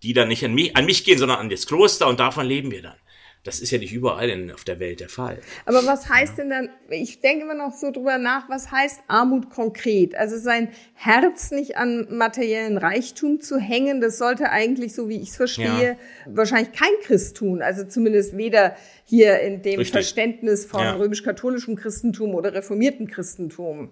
die 0.03 0.13
dann 0.13 0.27
nicht 0.27 0.43
an 0.43 0.53
mich, 0.53 0.75
an 0.75 0.85
mich 0.85 1.03
gehen, 1.05 1.17
sondern 1.17 1.39
an 1.39 1.49
das 1.49 1.65
Kloster 1.65 2.07
und 2.07 2.19
davon 2.19 2.45
leben 2.45 2.71
wir 2.71 2.81
dann. 2.81 2.95
Das 3.43 3.59
ist 3.59 3.71
ja 3.71 3.77
nicht 3.77 3.91
überall 3.91 4.29
in, 4.29 4.51
auf 4.51 4.63
der 4.63 4.79
Welt 4.79 5.01
der 5.01 5.09
Fall. 5.09 5.39
Aber 5.65 5.85
was 5.85 6.07
heißt 6.07 6.37
ja. 6.37 6.43
denn 6.43 6.49
dann, 6.49 6.69
ich 6.89 7.19
denke 7.19 7.43
immer 7.43 7.53
noch 7.53 7.73
so 7.73 7.91
drüber 7.91 8.17
nach, 8.17 8.49
was 8.49 8.71
heißt 8.71 9.01
Armut 9.09 9.49
konkret? 9.49 10.15
Also 10.15 10.37
sein 10.37 10.69
Herz 10.93 11.51
nicht 11.51 11.75
an 11.75 12.07
materiellen 12.09 12.77
Reichtum 12.77 13.41
zu 13.41 13.59
hängen, 13.59 13.99
das 13.99 14.17
sollte 14.17 14.49
eigentlich, 14.49 14.93
so 14.93 15.09
wie 15.09 15.17
ich 15.17 15.29
es 15.29 15.35
verstehe, 15.35 15.97
ja. 15.97 15.97
wahrscheinlich 16.25 16.71
kein 16.71 16.93
Christ 17.03 17.35
tun. 17.35 17.61
Also 17.61 17.83
zumindest 17.83 18.37
weder 18.37 18.77
hier 19.03 19.41
in 19.41 19.61
dem 19.61 19.79
Richtig. 19.79 19.91
Verständnis 19.91 20.65
von 20.65 20.87
römisch-katholischem 20.87 21.75
Christentum 21.75 22.35
oder 22.35 22.53
reformiertem 22.53 23.07
Christentum. 23.07 23.91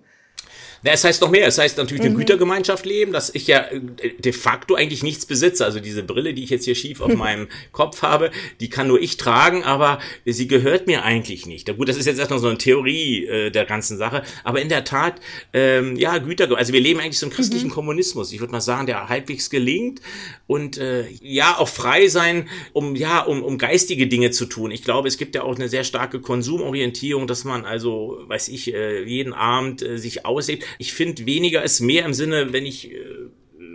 Na, 0.84 0.92
es 0.92 1.04
heißt 1.04 1.22
noch 1.22 1.30
mehr. 1.30 1.48
Es 1.48 1.58
heißt 1.58 1.78
natürlich 1.78 2.02
eine 2.02 2.12
mhm. 2.12 2.18
Gütergemeinschaft 2.18 2.86
leben, 2.86 3.12
dass 3.12 3.34
ich 3.34 3.48
ja 3.48 3.60
äh, 3.60 3.80
de 4.18 4.34
facto 4.34 4.76
eigentlich 4.76 5.04
nichts 5.04 5.26
besitze. 5.26 5.64
Also 5.64 5.80
diese 5.80 6.04
Brille, 6.04 6.34
die 6.34 6.44
ich 6.44 6.50
jetzt 6.50 6.66
hier 6.66 6.76
schief 6.76 7.02
auf 7.02 7.14
meinem 7.16 7.48
Kopf 7.72 8.02
habe, 8.02 8.32
die 8.60 8.70
kann 8.70 8.88
nur 8.88 9.00
ich 9.02 9.18
tragen, 9.18 9.64
aber 9.64 10.00
sie 10.26 10.48
gehört 10.48 10.88
mir 10.88 11.04
eigentlich 11.04 11.46
nicht. 11.46 11.68
Gut, 11.78 11.88
das 11.88 11.98
ist 11.98 12.06
jetzt 12.06 12.20
erstmal 12.20 12.40
so 12.40 12.48
eine 12.48 12.58
Theorie 12.58 13.26
äh, 13.26 13.52
der 13.52 13.66
ganzen 13.66 13.98
Sache. 13.98 14.24
Aber 14.44 14.62
in 14.62 14.70
der 14.70 14.84
Tat, 14.84 15.22
ähm, 15.54 15.96
ja, 15.98 16.18
Güter, 16.18 16.56
also 16.58 16.74
wir 16.74 16.82
leben 16.82 17.00
eigentlich 17.00 17.20
so 17.20 17.28
einen 17.28 17.34
christlichen 17.34 17.68
mhm. 17.68 17.74
Kommunismus. 17.74 18.32
Ich 18.32 18.40
würde 18.40 18.52
mal 18.52 18.62
sagen, 18.62 18.88
der 18.88 19.10
halbwegs 19.10 19.50
gelingt 19.50 20.02
und 20.48 20.78
äh, 20.78 21.06
ja, 21.22 21.58
auch 21.58 21.68
frei 21.68 22.08
sein, 22.08 22.50
um 22.74 22.96
ja, 22.96 23.22
um, 23.22 23.44
um 23.44 23.58
geistige 23.58 24.08
Dinge 24.08 24.32
zu 24.32 24.46
tun. 24.46 24.72
Ich 24.72 24.84
glaube, 24.84 25.08
es 25.08 25.18
gibt 25.18 25.36
ja 25.36 25.44
auch 25.44 25.56
eine 25.56 25.70
sehr 25.70 25.84
starke 25.84 26.20
Konsumorientierung, 26.20 27.28
dass 27.28 27.44
man 27.44 27.66
also, 27.66 28.20
weiß 28.28 28.50
ich, 28.50 28.74
äh, 28.74 29.04
jeden 29.04 29.34
Abend 29.34 29.82
äh, 29.82 29.98
sich 29.98 30.26
auslebt 30.26 30.66
ich 30.78 30.94
finde 30.94 31.26
weniger 31.26 31.64
ist 31.64 31.80
mehr 31.80 32.06
im 32.06 32.14
Sinne, 32.14 32.54
wenn 32.54 32.66
ich 32.66 32.92
äh, 32.92 32.98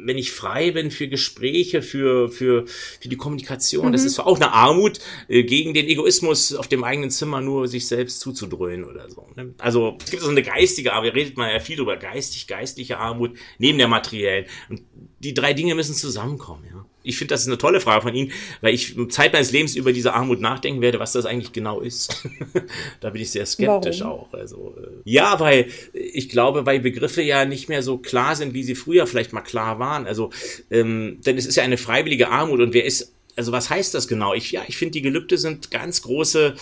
wenn 0.07 0.19
ich 0.19 0.31
frei 0.31 0.71
bin 0.71 0.91
für 0.91 1.09
Gespräche, 1.09 1.83
für, 1.83 2.29
für, 2.29 2.67
für 2.67 3.09
die 3.09 3.17
Kommunikation. 3.17 3.89
Mhm. 3.89 3.93
Das 3.93 4.05
ist 4.05 4.21
auch 4.21 4.37
eine 4.37 4.53
Armut, 4.53 5.01
äh, 5.29 5.43
gegen 5.43 5.75
den 5.75 5.89
Egoismus 5.89 6.55
auf 6.55 6.69
dem 6.69 6.85
eigenen 6.85 7.11
Zimmer 7.11 7.41
nur 7.41 7.67
sich 7.67 7.89
selbst 7.89 8.21
zuzudröhnen 8.21 8.85
oder 8.85 9.11
so. 9.11 9.27
Ne? 9.35 9.55
Also 9.59 9.99
es 10.05 10.11
gibt 10.11 10.23
so 10.23 10.31
eine 10.31 10.43
geistige 10.43 10.93
Armut, 10.93 11.15
redet 11.15 11.37
man 11.37 11.51
ja 11.51 11.59
viel 11.59 11.77
drüber, 11.77 11.97
geistig, 11.97 12.47
geistliche 12.47 12.99
Armut 12.99 13.37
neben 13.59 13.79
der 13.79 13.89
materiellen. 13.89 14.47
Und 14.69 14.83
die 15.19 15.35
drei 15.35 15.55
Dinge 15.55 15.75
müssen 15.75 15.95
zusammenkommen, 15.95 16.65
ja 16.71 16.76
ich 17.07 17.19
finde, 17.19 17.35
das 17.35 17.43
ist 17.43 17.47
eine 17.47 17.59
tolle 17.59 17.81
Frage 17.81 18.03
von 18.03 18.15
Ihnen, 18.15 18.33
weil 18.61 18.75
ich 18.75 18.97
Zeit 19.09 19.33
meines 19.33 19.53
Lebens 19.53 19.77
über 19.77 19.93
diese 19.93 20.13
Armut 20.15 20.41
nachdenken 20.41 20.81
werde, 20.81 20.99
was 20.99 21.13
das 21.13 21.27
eigentlich 21.27 21.53
genau 21.53 21.81
ist. 21.81 22.27
da 23.01 23.11
bin 23.11 23.23
ich 23.23 23.31
sehr 23.31 23.47
skeptisch 23.47 24.01
Warum? 24.01 24.13
auch. 24.13 24.33
Also 24.33 24.75
äh, 24.79 24.89
ja, 25.05 25.39
weil 25.41 25.69
ich 25.93 26.29
glaube, 26.29 26.67
weil 26.67 26.81
Begriffe 26.81 27.23
ja 27.23 27.45
nicht 27.45 27.69
mehr 27.69 27.83
so 27.83 27.99
klar 27.99 28.37
sind, 28.37 28.55
wie 28.55 28.63
sie 28.63 28.75
früher 28.75 29.07
vielleicht 29.07 29.33
mal 29.33 29.43
klar 29.43 29.79
waren. 29.79 30.07
Also 30.07 30.31
ähm, 30.71 31.19
denn 31.25 31.39
es 31.39 31.47
ist 31.47 31.57
ja 31.57 31.63
eine 31.63 31.79
freiwillige 31.79 32.29
Armut 32.29 32.61
und 32.61 32.75
wer 32.75 32.85
ist 32.85 33.13
also 33.37 33.53
was 33.53 33.69
heißt 33.71 33.95
das 33.95 34.09
genau? 34.09 34.35
Ich 34.35 34.53
ja, 34.53 34.63
ich 34.67 34.77
finde 34.77 34.93
die 34.93 35.03
Gelübde 35.03 35.39
sind 35.39 35.71
ganz 35.71 36.03
große 36.03 36.55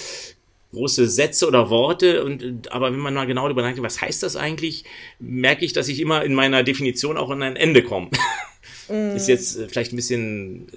große 0.73 1.09
Sätze 1.09 1.47
oder 1.47 1.71
Worte 1.71 2.25
und 2.25 2.71
aber 2.73 2.93
wenn 2.93 2.99
man 2.99 3.15
mal 3.15 3.27
genau 3.27 3.45
darüber 3.45 3.63
nachdenkt, 3.63 3.85
was 3.85 4.01
heißt 4.01 4.23
das 4.23 4.37
eigentlich, 4.37 4.85
merke 5.21 5.65
ich, 5.65 5.73
dass 5.73 5.89
ich 5.89 6.01
immer 6.01 6.25
in 6.25 6.35
meiner 6.35 6.63
Definition 6.65 7.17
auch 7.17 7.31
an 7.31 7.43
ein 7.43 7.57
Ende 7.57 7.83
komme. 7.83 8.11
Mm. 8.89 9.17
Ist 9.17 9.29
jetzt 9.29 9.59
äh, 9.59 9.69
vielleicht 9.69 9.93
ein 9.93 9.97
bisschen, 9.97 10.69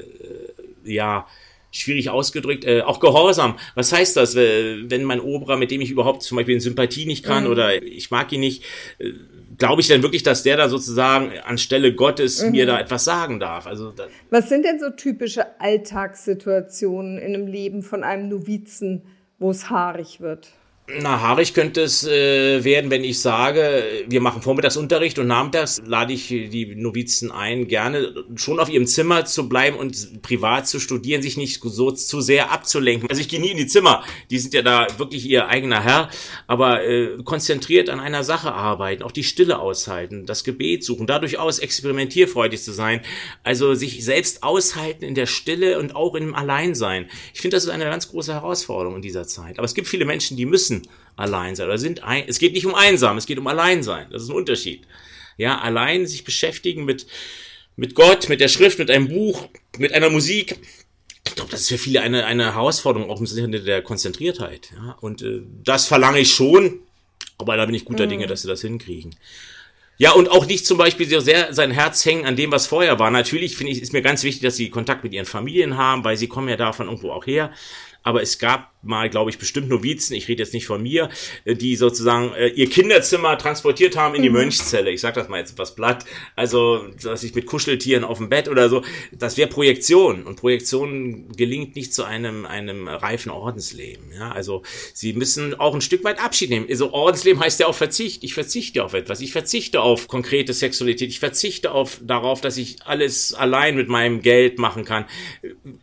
äh, 0.85 0.93
ja, 0.93 1.27
schwierig 1.71 2.09
ausgedrückt, 2.09 2.65
äh, 2.65 2.81
auch 2.81 2.99
Gehorsam. 2.99 3.57
Was 3.75 3.91
heißt 3.91 4.15
das, 4.17 4.35
wenn 4.35 5.03
mein 5.03 5.19
Oberer, 5.19 5.57
mit 5.57 5.71
dem 5.71 5.81
ich 5.81 5.91
überhaupt 5.91 6.23
zum 6.23 6.37
Beispiel 6.37 6.55
in 6.55 6.61
Sympathie 6.61 7.05
nicht 7.05 7.23
kann 7.23 7.43
mhm. 7.43 7.51
oder 7.51 7.81
ich 7.81 8.09
mag 8.11 8.31
ihn 8.31 8.39
nicht, 8.39 8.63
äh, 8.99 9.11
glaube 9.57 9.81
ich 9.81 9.87
denn 9.87 10.03
wirklich, 10.03 10.23
dass 10.23 10.43
der 10.43 10.57
da 10.57 10.69
sozusagen 10.69 11.31
anstelle 11.39 11.93
Gottes 11.93 12.43
mhm. 12.43 12.51
mir 12.51 12.65
da 12.65 12.79
etwas 12.79 13.05
sagen 13.05 13.39
darf? 13.39 13.67
Also 13.67 13.93
Was 14.29 14.49
sind 14.49 14.65
denn 14.65 14.79
so 14.79 14.89
typische 14.89 15.59
Alltagssituationen 15.59 17.17
in 17.17 17.35
einem 17.35 17.47
Leben 17.47 17.83
von 17.83 18.03
einem 18.03 18.29
Novizen, 18.29 19.03
wo 19.39 19.51
es 19.51 19.69
haarig 19.69 20.21
wird? 20.21 20.49
Na, 20.89 21.19
haarig 21.19 21.53
könnte 21.53 21.81
es 21.81 22.07
äh, 22.07 22.63
werden, 22.63 22.89
wenn 22.89 23.03
ich 23.03 23.19
sage, 23.19 23.83
wir 24.07 24.21
machen 24.21 24.41
Vormittagsunterricht 24.41 25.19
und 25.19 25.27
nachmittags 25.27 25.81
lade 25.85 26.13
ich 26.13 26.29
die 26.29 26.75
Novizen 26.77 27.29
ein, 27.29 27.67
gerne 27.67 28.15
schon 28.35 28.57
auf 28.57 28.69
ihrem 28.69 28.87
Zimmer 28.87 29.25
zu 29.25 29.49
bleiben 29.49 29.75
und 29.75 30.21
privat 30.21 30.65
zu 30.65 30.79
studieren, 30.79 31.21
sich 31.21 31.35
nicht 31.35 31.61
so 31.61 31.91
zu 31.91 32.21
sehr 32.21 32.53
abzulenken. 32.53 33.09
Also 33.09 33.19
ich 33.19 33.27
gehe 33.27 33.41
nie 33.41 33.49
in 33.49 33.57
die 33.57 33.67
Zimmer, 33.67 34.05
die 34.29 34.39
sind 34.39 34.53
ja 34.53 34.61
da 34.61 34.87
wirklich 34.97 35.25
ihr 35.25 35.49
eigener 35.49 35.83
Herr, 35.83 36.09
aber 36.47 36.85
äh, 36.85 37.17
konzentriert 37.25 37.89
an 37.89 37.99
einer 37.99 38.23
Sache 38.23 38.53
arbeiten, 38.53 39.03
auch 39.03 39.11
die 39.11 39.25
Stille 39.25 39.59
aushalten, 39.59 40.25
das 40.25 40.45
Gebet 40.45 40.85
suchen, 40.85 41.05
dadurch 41.05 41.37
aus 41.37 41.59
experimentierfreudig 41.59 42.63
zu 42.63 42.71
sein, 42.71 43.01
also 43.43 43.73
sich 43.73 44.05
selbst 44.05 44.41
aushalten 44.41 45.03
in 45.03 45.15
der 45.15 45.25
Stille 45.25 45.79
und 45.79 45.97
auch 45.97 46.15
im 46.15 46.33
Alleinsein. 46.33 47.09
Ich 47.33 47.41
finde, 47.41 47.57
das 47.57 47.65
ist 47.65 47.71
eine 47.71 47.83
ganz 47.83 48.07
große 48.07 48.33
Herausforderung 48.33 48.95
in 48.95 49.01
dieser 49.01 49.27
Zeit. 49.27 49.59
Aber 49.59 49.65
es 49.65 49.73
gibt 49.73 49.89
viele 49.89 50.05
Menschen, 50.05 50.37
die 50.37 50.45
müssen 50.45 50.76
müssen 50.77 50.91
allein 51.15 51.55
sein 51.55 51.67
oder 51.67 51.77
sind 51.77 52.03
ein, 52.03 52.25
es 52.27 52.39
geht 52.39 52.53
nicht 52.53 52.65
um 52.65 52.75
einsam, 52.75 53.17
es 53.17 53.25
geht 53.25 53.39
um 53.39 53.47
allein 53.47 53.83
sein. 53.83 54.07
Das 54.11 54.23
ist 54.23 54.29
ein 54.29 54.35
Unterschied. 54.35 54.83
Ja, 55.37 55.59
allein 55.59 56.07
sich 56.07 56.23
beschäftigen 56.23 56.85
mit, 56.85 57.07
mit 57.75 57.95
Gott, 57.95 58.29
mit 58.29 58.39
der 58.39 58.47
Schrift, 58.47 58.79
mit 58.79 58.89
einem 58.89 59.07
Buch, 59.07 59.47
mit 59.77 59.93
einer 59.93 60.09
Musik. 60.09 60.57
Ich 61.25 61.35
glaube, 61.35 61.51
das 61.51 61.61
ist 61.61 61.69
für 61.69 61.77
viele 61.77 62.01
eine, 62.01 62.25
eine 62.25 62.53
Herausforderung, 62.55 63.09
auch 63.09 63.19
im 63.19 63.27
Sinne 63.27 63.61
der 63.61 63.81
Konzentriertheit. 63.81 64.71
Ja, 64.75 64.97
und 65.01 65.21
äh, 65.21 65.41
das 65.63 65.85
verlange 65.87 66.19
ich 66.19 66.31
schon, 66.31 66.79
aber 67.37 67.57
da 67.57 67.65
bin 67.65 67.75
ich 67.75 67.85
guter 67.85 68.05
mhm. 68.05 68.09
Dinge, 68.09 68.27
dass 68.27 68.43
sie 68.43 68.47
das 68.47 68.61
hinkriegen. 68.61 69.15
Ja, 69.99 70.11
und 70.11 70.29
auch 70.29 70.45
nicht 70.45 70.65
zum 70.67 70.77
Beispiel 70.77 71.07
sehr 71.21 71.53
sein 71.53 71.71
Herz 71.71 72.05
hängen 72.05 72.25
an 72.25 72.35
dem, 72.35 72.51
was 72.51 72.67
vorher 72.67 72.99
war. 72.99 73.09
Natürlich 73.09 73.57
finde 73.57 73.71
ich, 73.71 73.81
ist 73.81 73.93
mir 73.93 74.03
ganz 74.03 74.21
wichtig, 74.21 74.43
dass 74.43 74.55
sie 74.55 74.69
Kontakt 74.69 75.03
mit 75.03 75.11
ihren 75.11 75.25
Familien 75.25 75.75
haben, 75.75 76.03
weil 76.03 76.17
sie 76.17 76.27
kommen 76.27 76.49
ja 76.49 76.55
davon 76.55 76.85
irgendwo 76.85 77.11
auch 77.11 77.25
her. 77.25 77.51
Aber 78.03 78.21
es 78.21 78.37
gab 78.37 78.71
mal, 78.81 79.09
glaube 79.09 79.29
ich, 79.29 79.37
bestimmt 79.37 79.69
Novizen, 79.69 80.15
ich 80.15 80.27
rede 80.27 80.43
jetzt 80.43 80.53
nicht 80.53 80.65
von 80.65 80.81
mir, 80.81 81.09
äh, 81.45 81.55
die 81.55 81.75
sozusagen 81.75 82.33
äh, 82.33 82.47
ihr 82.49 82.69
Kinderzimmer 82.69 83.37
transportiert 83.37 83.97
haben 83.97 84.15
in 84.15 84.21
die 84.21 84.29
mhm. 84.29 84.35
Mönchszelle. 84.35 84.91
Ich 84.91 85.01
sage 85.01 85.19
das 85.19 85.29
mal 85.29 85.39
jetzt 85.39 85.51
etwas 85.51 85.75
platt. 85.75 86.05
Also, 86.35 86.87
dass 87.01 87.23
ich 87.23 87.35
mit 87.35 87.45
Kuscheltieren 87.45 88.03
auf 88.03 88.17
dem 88.17 88.29
Bett 88.29 88.47
oder 88.47 88.69
so, 88.69 88.83
das 89.11 89.37
wäre 89.37 89.49
Projektion. 89.49 90.23
Und 90.23 90.37
Projektion 90.37 91.31
gelingt 91.35 91.75
nicht 91.75 91.93
zu 91.93 92.03
einem, 92.03 92.45
einem 92.45 92.87
reifen 92.87 93.31
Ordensleben. 93.31 94.11
Ja, 94.13 94.31
also, 94.31 94.63
sie 94.93 95.13
müssen 95.13 95.55
auch 95.55 95.75
ein 95.75 95.81
Stück 95.81 96.03
weit 96.03 96.19
Abschied 96.23 96.49
nehmen. 96.49 96.67
Also, 96.69 96.93
Ordensleben 96.93 97.41
heißt 97.41 97.59
ja 97.59 97.67
auch 97.67 97.75
Verzicht. 97.75 98.23
Ich 98.23 98.33
verzichte 98.33 98.83
auf 98.83 98.93
etwas. 98.93 99.21
Ich 99.21 99.31
verzichte 99.31 99.81
auf 99.81 100.07
konkrete 100.07 100.53
Sexualität. 100.53 101.09
Ich 101.09 101.19
verzichte 101.19 101.71
auf, 101.71 101.99
darauf, 102.01 102.41
dass 102.41 102.57
ich 102.57 102.77
alles 102.85 103.33
allein 103.33 103.75
mit 103.75 103.89
meinem 103.89 104.21
Geld 104.21 104.59
machen 104.59 104.85
kann. 104.85 105.05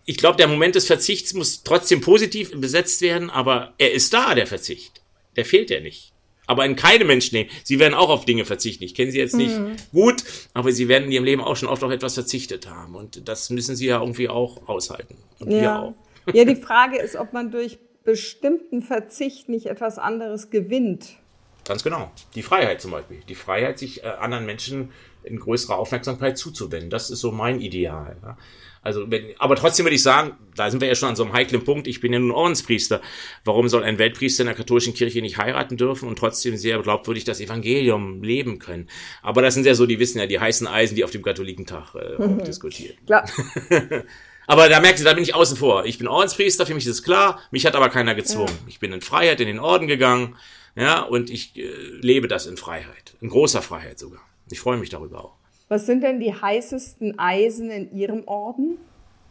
Ich 0.05 0.17
glaube, 0.17 0.37
der 0.37 0.49
Moment 0.49 0.75
des 0.75 0.87
Verzichts 0.87 1.35
muss 1.35 1.63
trotzdem 1.63 2.01
positiv 2.01 2.53
besetzt 2.61 2.94
werden, 3.01 3.31
aber 3.31 3.75
er 3.79 3.93
ist 3.93 4.13
da, 4.13 4.35
der 4.35 4.47
Verzicht. 4.47 5.03
Der 5.37 5.45
fehlt 5.45 5.71
ja 5.71 5.81
nicht. 5.81 6.13
aber 6.47 6.65
in 6.67 6.77
keine 6.77 7.05
Menschen 7.05 7.37
nehmen. 7.37 7.51
Sie 7.63 7.79
werden 7.79 7.95
auch 7.95 8.11
auf 8.11 8.25
Dinge 8.25 8.45
verzichten. 8.45 8.85
Ich 8.85 8.95
kenne 8.95 9.11
sie 9.11 9.19
jetzt 9.19 9.35
nicht 9.35 9.59
mhm. 9.59 9.77
gut, 9.93 10.25
aber 10.53 10.73
sie 10.73 10.89
werden 10.89 11.05
in 11.05 11.13
ihrem 11.13 11.25
Leben 11.25 11.43
auch 11.43 11.57
schon 11.57 11.69
oft 11.69 11.83
auf 11.83 11.91
etwas 11.91 12.15
verzichtet 12.15 12.69
haben. 12.69 12.95
Und 12.95 13.29
das 13.29 13.51
müssen 13.51 13.77
sie 13.77 13.87
ja 13.87 14.01
irgendwie 14.01 14.29
auch 14.29 14.69
aushalten. 14.69 15.17
Und 15.39 15.51
ja. 15.51 15.61
wir 15.61 15.79
auch. 15.81 15.95
Ja, 16.33 16.45
die 16.45 16.57
Frage 16.63 16.99
ist, 16.99 17.17
ob 17.17 17.33
man 17.33 17.51
durch 17.51 17.79
bestimmten 18.05 18.83
Verzicht 18.83 19.49
nicht 19.49 19.67
etwas 19.67 19.99
anderes 19.99 20.51
gewinnt. 20.51 21.17
Ganz 21.65 21.83
genau. 21.83 22.11
Die 22.35 22.43
Freiheit 22.43 22.83
zum 22.83 22.91
Beispiel. 22.91 23.21
Die 23.27 23.35
Freiheit, 23.35 23.79
sich 23.79 24.05
äh, 24.05 24.09
anderen 24.09 24.45
Menschen 24.45 24.91
in 25.23 25.39
größerer 25.39 25.79
Aufmerksamkeit 25.79 26.37
zuzuwenden. 26.37 26.91
Das 26.91 27.09
ist 27.09 27.21
so 27.21 27.33
mein 27.33 27.63
Ideal. 27.63 28.17
Ja. 28.23 28.37
Also, 28.85 29.11
wenn, 29.11 29.25
aber 29.39 29.57
trotzdem 29.57 29.87
würde 29.87 29.97
ich 29.97 30.03
sagen, 30.03 30.33
da 30.55 30.71
sind 30.71 30.81
wir 30.81 30.89
ja 30.89 30.95
schon 30.95 31.09
an 31.09 31.17
so 31.17 31.25
einem 31.25 31.33
heiklen 31.33 31.65
Punkt. 31.65 31.87
Ich 31.87 32.01
bin 32.01 32.13
ja 32.13 32.19
nun 32.19 32.31
Ordenspriester. 32.31 33.01
Warum 33.43 33.69
soll 33.71 33.83
ein 33.83 33.99
Weltpriester 33.99 34.43
in 34.43 34.49
der 34.49 34.55
katholischen 34.55 34.93
Kirche 34.93 35.23
nicht 35.23 35.39
heiraten 35.39 35.79
dürfen 35.79 36.07
und 36.07 36.19
trotzdem 36.19 36.59
sehr 36.59 36.79
glaubwürdig 36.83 37.25
das 37.25 37.41
Evangelium 37.41 38.23
leben 38.23 38.59
können? 38.59 38.91
Aber 39.23 39.41
das 39.41 39.55
sind 39.55 39.65
ja 39.65 39.75
so, 39.75 39.87
die 39.87 39.99
wissen 39.99 40.19
ja, 40.19 40.27
die 40.27 40.39
heißen 40.39 40.67
Eisen, 40.67 40.97
die 40.97 41.05
auf 41.05 41.11
dem 41.11 41.23
Katholikentag 41.23 41.95
äh, 41.95 42.23
mhm. 42.23 42.45
diskutieren. 42.45 42.95
Klar. 43.07 43.27
aber 44.47 44.69
da 44.69 44.81
merkt 44.81 44.99
ihr, 44.99 45.07
da 45.07 45.15
bin 45.15 45.23
ich 45.23 45.35
außen 45.35 45.57
vor. 45.57 45.87
Ich 45.87 45.97
bin 45.97 46.07
Ordenspriester, 46.07 46.67
für 46.67 46.75
mich 46.75 46.85
ist 46.85 46.93
es 46.93 47.03
klar. 47.03 47.41
Mich 47.51 47.65
hat 47.65 47.77
aber 47.77 47.89
keiner 47.89 48.15
gezwungen. 48.15 48.53
Ja. 48.53 48.69
Ich 48.69 48.81
bin 48.81 48.93
in 48.93 49.01
Freiheit 49.01 49.41
in 49.41 49.47
den 49.47 49.61
Orden 49.61 49.89
gegangen. 49.89 50.37
Ja, 50.77 51.01
und 51.01 51.31
ich 51.31 51.57
äh, 51.57 51.71
lebe 52.03 52.29
das 52.29 52.45
in 52.45 52.59
Freiheit. 52.59 53.15
In 53.23 53.31
großer 53.31 53.63
Freiheit 53.63 53.99
sogar. 53.99 54.21
Ich 54.51 54.61
freue 54.61 54.77
mich 54.77 54.91
darüber 54.91 55.25
auch. 55.25 55.44
Was 55.69 55.87
sind 55.87 56.03
denn 56.03 56.21
die 56.21 56.33
heißesten 56.33 57.19
Eisen 57.19 57.71
in 57.71 57.95
Ihrem 57.97 58.25
Orden? 58.27 58.77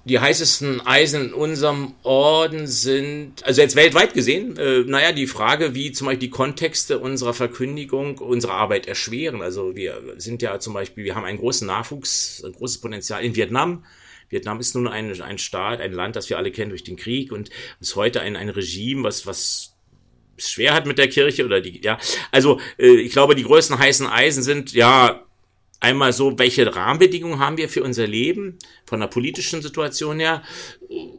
Die 0.06 0.20
heißesten 0.20 0.82
Eisen 0.82 1.28
in 1.28 1.34
unserem 1.34 1.94
Orden 2.04 2.68
sind, 2.68 3.46
also 3.46 3.62
jetzt 3.62 3.78
weltweit 3.78 4.14
gesehen, 4.14 4.58
äh, 4.58 4.80
naja, 4.80 5.14
die 5.14 5.28
Frage, 5.28 5.76
wie 5.76 5.94
zum 5.94 6.08
Beispiel 6.08 6.28
die 6.28 6.30
Kontexte 6.30 7.00
unserer 7.00 7.34
Verkündigung 7.34 8.18
unsere 8.18 8.52
Arbeit 8.52 8.86
erschweren. 8.86 9.42
Also 9.42 9.78
wir 9.78 10.02
sind 10.18 10.42
ja 10.42 10.60
zum 10.60 10.74
Beispiel, 10.74 11.06
wir 11.06 11.16
haben 11.16 11.24
einen 11.24 11.40
großen 11.40 11.66
Nachwuchs, 11.66 12.44
ein 12.46 12.52
großes 12.52 12.82
Potenzial 12.82 13.24
in 13.24 13.38
Vietnam. 13.38 13.86
Vietnam 14.28 14.60
ist 14.60 14.76
nun 14.76 14.90
ein, 14.90 15.22
ein 15.22 15.38
Staat, 15.38 15.80
ein 15.80 15.94
Land, 15.94 16.18
das 16.18 16.30
wir 16.30 16.38
alle 16.38 16.52
kennen 16.52 16.70
durch 16.70 16.84
den 16.84 16.98
Krieg 16.98 17.32
und 17.32 17.50
ist 17.80 17.96
heute 17.96 18.20
ein, 18.20 18.36
ein 18.36 18.50
Regime, 18.50 19.04
was, 19.04 19.26
was 19.26 19.78
schwer 20.38 20.74
hat 20.74 20.86
mit 20.86 20.98
der 20.98 21.08
Kirche 21.08 21.46
oder 21.46 21.62
die, 21.62 21.80
ja. 21.82 21.98
Also 22.32 22.60
äh, 22.78 22.88
ich 22.88 23.14
glaube, 23.14 23.36
die 23.36 23.44
größten 23.44 23.80
heißen 23.80 24.08
Eisen 24.08 24.44
sind 24.44 24.74
ja 24.74 25.24
einmal 25.84 26.14
so, 26.14 26.40
welche 26.40 26.74
Rahmenbedingungen 26.74 27.40
haben 27.40 27.58
wir 27.58 27.70
für 27.70 27.84
unser 27.84 28.08
Leben 28.08 28.58
von 28.94 29.00
der 29.00 29.08
politischen 29.08 29.64
Situation 29.64 30.20
her? 30.20 30.44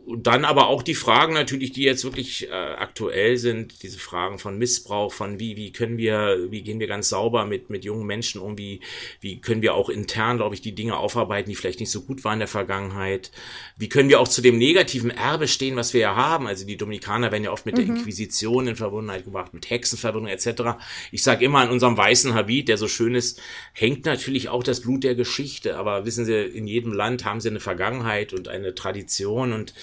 Und 0.06 0.28
dann 0.28 0.44
aber 0.44 0.68
auch 0.68 0.84
die 0.84 0.94
Fragen 0.94 1.34
natürlich, 1.34 1.72
die 1.72 1.82
jetzt 1.82 2.04
wirklich 2.04 2.48
äh, 2.48 2.52
aktuell 2.52 3.36
sind, 3.36 3.82
diese 3.82 3.98
Fragen 3.98 4.38
von 4.38 4.56
Missbrauch, 4.58 5.12
von 5.12 5.40
wie, 5.40 5.56
wie 5.56 5.72
können 5.72 5.98
wir, 5.98 6.46
wie 6.50 6.62
gehen 6.62 6.78
wir 6.78 6.86
ganz 6.86 7.08
sauber 7.08 7.46
mit, 7.46 7.70
mit 7.70 7.84
jungen 7.84 8.06
Menschen 8.06 8.40
um, 8.40 8.56
wie, 8.56 8.78
wie 9.20 9.40
können 9.40 9.60
wir 9.60 9.74
auch 9.74 9.88
intern, 9.88 10.36
glaube 10.36 10.54
ich, 10.54 10.60
die 10.60 10.76
Dinge 10.76 10.96
aufarbeiten, 10.96 11.50
die 11.50 11.56
vielleicht 11.56 11.80
nicht 11.80 11.90
so 11.90 12.02
gut 12.02 12.22
waren 12.22 12.34
in 12.34 12.40
der 12.40 12.48
Vergangenheit? 12.48 13.32
Wie 13.76 13.88
können 13.88 14.08
wir 14.08 14.20
auch 14.20 14.28
zu 14.28 14.40
dem 14.40 14.56
negativen 14.56 15.10
Erbe 15.10 15.48
stehen, 15.48 15.74
was 15.74 15.94
wir 15.94 16.02
ja 16.02 16.14
haben? 16.14 16.46
Also 16.46 16.64
die 16.64 16.76
Dominikaner 16.76 17.32
werden 17.32 17.42
ja 17.42 17.50
oft 17.50 17.66
mit 17.66 17.76
mhm. 17.76 17.86
der 17.86 17.96
Inquisition 17.96 18.68
in 18.68 18.76
Verbundenheit 18.76 19.24
gebracht, 19.24 19.52
mit 19.52 19.68
Hexenverbindung 19.68 20.30
etc. 20.30 20.78
Ich 21.10 21.24
sage 21.24 21.44
immer, 21.44 21.58
an 21.58 21.70
unserem 21.70 21.96
weißen 21.96 22.34
Habit, 22.34 22.68
der 22.68 22.76
so 22.76 22.86
schön 22.86 23.16
ist, 23.16 23.42
hängt 23.72 24.04
natürlich 24.04 24.48
auch 24.48 24.62
das 24.62 24.82
Blut 24.82 25.02
der 25.02 25.16
Geschichte. 25.16 25.76
Aber 25.76 26.06
wissen 26.06 26.24
Sie, 26.24 26.44
in 26.44 26.68
jedem 26.68 26.92
Land 26.92 27.24
haben 27.24 27.40
sie 27.40 27.48
eine 27.48 27.60
Vergangenheit 27.64 28.32
und 28.32 28.46
eine 28.48 28.74
Tradition 28.74 29.52
und 29.52 29.74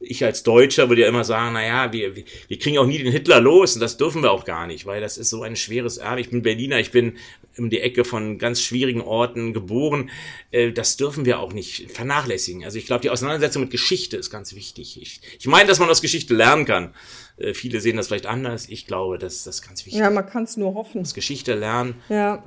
ich 0.00 0.24
als 0.24 0.42
Deutscher 0.42 0.88
würde 0.88 1.02
ja 1.02 1.08
immer 1.08 1.24
sagen, 1.24 1.54
naja, 1.54 1.92
wir, 1.92 2.14
wir 2.14 2.58
kriegen 2.58 2.78
auch 2.78 2.86
nie 2.86 2.98
den 2.98 3.10
Hitler 3.10 3.40
los 3.40 3.74
und 3.74 3.80
das 3.80 3.96
dürfen 3.96 4.22
wir 4.22 4.32
auch 4.32 4.44
gar 4.44 4.66
nicht, 4.66 4.84
weil 4.84 5.00
das 5.00 5.16
ist 5.16 5.30
so 5.30 5.42
ein 5.42 5.56
schweres 5.56 5.96
Erbe. 5.96 6.20
Ich 6.20 6.30
bin 6.30 6.42
Berliner, 6.42 6.78
ich 6.78 6.90
bin 6.90 7.16
um 7.58 7.70
die 7.70 7.80
Ecke 7.80 8.04
von 8.04 8.38
ganz 8.38 8.62
schwierigen 8.62 9.00
Orten 9.00 9.52
geboren. 9.52 10.10
Äh, 10.50 10.72
das 10.72 10.96
dürfen 10.96 11.24
wir 11.24 11.40
auch 11.40 11.52
nicht 11.52 11.90
vernachlässigen. 11.90 12.64
Also 12.64 12.78
ich 12.78 12.86
glaube, 12.86 13.02
die 13.02 13.10
Auseinandersetzung 13.10 13.62
mit 13.62 13.70
Geschichte 13.70 14.16
ist 14.16 14.30
ganz 14.30 14.54
wichtig. 14.54 15.00
Ich, 15.00 15.20
ich 15.38 15.46
meine, 15.46 15.68
dass 15.68 15.78
man 15.78 15.90
aus 15.90 16.02
Geschichte 16.02 16.34
lernen 16.34 16.64
kann. 16.64 16.94
Äh, 17.36 17.54
viele 17.54 17.80
sehen 17.80 17.96
das 17.96 18.08
vielleicht 18.08 18.26
anders. 18.26 18.68
Ich 18.68 18.86
glaube, 18.86 19.18
dass 19.18 19.44
das 19.44 19.62
ganz 19.62 19.84
wichtig. 19.86 20.00
Ja, 20.00 20.10
man 20.10 20.26
kann 20.26 20.44
es 20.44 20.56
nur 20.56 20.74
hoffen. 20.74 21.02
Das 21.02 21.14
Geschichte 21.14 21.54
lernen. 21.54 21.96
Ja 22.08 22.44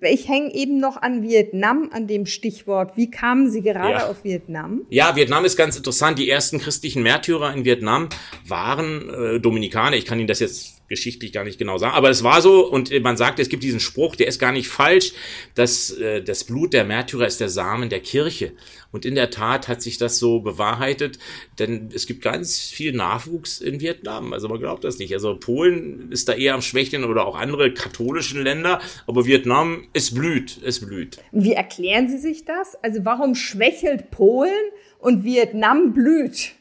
ich 0.00 0.28
hänge 0.28 0.54
eben 0.54 0.78
noch 0.78 0.96
an 0.96 1.22
Vietnam, 1.22 1.90
an 1.92 2.06
dem 2.06 2.26
Stichwort. 2.26 2.96
Wie 2.96 3.10
kamen 3.10 3.50
Sie 3.50 3.62
gerade 3.62 3.90
ja. 3.90 4.08
auf 4.08 4.22
Vietnam? 4.22 4.82
Ja, 4.90 5.16
Vietnam 5.16 5.44
ist 5.44 5.56
ganz 5.56 5.76
interessant. 5.76 6.18
Die 6.18 6.30
ersten 6.30 6.58
christlichen 6.58 7.02
Märtyrer 7.02 7.52
in 7.52 7.64
Vietnam 7.64 8.08
waren 8.46 9.08
äh, 9.08 9.40
Dominikaner. 9.40 9.96
Ich 9.96 10.06
kann 10.06 10.18
Ihnen 10.18 10.28
das 10.28 10.40
jetzt 10.40 10.77
geschichtlich 10.88 11.32
gar 11.32 11.44
nicht 11.44 11.58
genau 11.58 11.78
sagen. 11.78 11.94
Aber 11.94 12.10
es 12.10 12.24
war 12.24 12.40
so 12.42 12.66
und 12.66 12.90
man 13.02 13.16
sagt, 13.16 13.38
es 13.38 13.48
gibt 13.48 13.62
diesen 13.62 13.80
Spruch, 13.80 14.16
der 14.16 14.26
ist 14.26 14.38
gar 14.38 14.52
nicht 14.52 14.68
falsch, 14.68 15.12
dass 15.54 15.90
äh, 15.90 16.22
das 16.22 16.44
Blut 16.44 16.72
der 16.72 16.84
Märtyrer 16.84 17.26
ist 17.26 17.40
der 17.40 17.48
Samen 17.48 17.90
der 17.90 18.00
Kirche. 18.00 18.52
Und 18.90 19.04
in 19.04 19.14
der 19.14 19.30
Tat 19.30 19.68
hat 19.68 19.82
sich 19.82 19.98
das 19.98 20.18
so 20.18 20.40
bewahrheitet, 20.40 21.18
denn 21.58 21.90
es 21.94 22.06
gibt 22.06 22.22
ganz 22.22 22.70
viel 22.70 22.92
Nachwuchs 22.92 23.60
in 23.60 23.80
Vietnam. 23.80 24.32
Also 24.32 24.48
man 24.48 24.58
glaubt 24.58 24.82
das 24.82 24.98
nicht. 24.98 25.12
Also 25.12 25.36
Polen 25.38 26.10
ist 26.10 26.28
da 26.28 26.32
eher 26.32 26.54
am 26.54 26.62
Schwächeln 26.62 27.04
oder 27.04 27.26
auch 27.26 27.36
andere 27.36 27.74
katholischen 27.74 28.42
Länder, 28.42 28.80
aber 29.06 29.26
Vietnam, 29.26 29.86
es 29.92 30.14
blüht, 30.14 30.60
es 30.64 30.80
blüht. 30.80 31.18
Wie 31.32 31.52
erklären 31.52 32.08
Sie 32.08 32.18
sich 32.18 32.46
das? 32.46 32.76
Also 32.82 33.04
warum 33.04 33.34
schwächelt 33.34 34.10
Polen 34.10 34.52
und 34.98 35.22
Vietnam 35.22 35.92
blüht? 35.92 36.52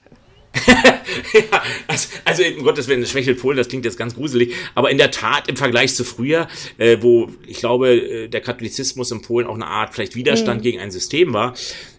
ja, 1.34 1.64
also, 1.88 2.10
also 2.26 2.44
um 2.58 2.64
Gottes 2.64 2.88
Willen, 2.88 3.06
schwächelt 3.06 3.40
Polen, 3.40 3.58
das 3.58 3.68
klingt 3.68 3.86
jetzt 3.86 3.98
ganz 3.98 4.16
gruselig, 4.16 4.54
aber 4.76 4.90
in 4.90 4.98
der 4.98 5.12
Tat 5.12 5.48
im 5.48 5.56
Vergleich 5.56 5.96
zu 5.96 6.04
früher, 6.04 6.48
äh, 6.78 6.98
wo 7.02 7.30
ich 7.46 7.58
glaube, 7.58 7.90
äh, 7.90 8.28
der 8.28 8.42
Katholizismus 8.42 9.12
in 9.12 9.22
Polen 9.22 9.48
auch 9.48 9.56
eine 9.56 9.68
Art 9.68 9.94
vielleicht 9.94 10.16
Widerstand 10.16 10.62
mhm. 10.62 10.64
gegen 10.64 10.80
ein 10.80 10.92
System 10.92 11.34
war, 11.34 11.54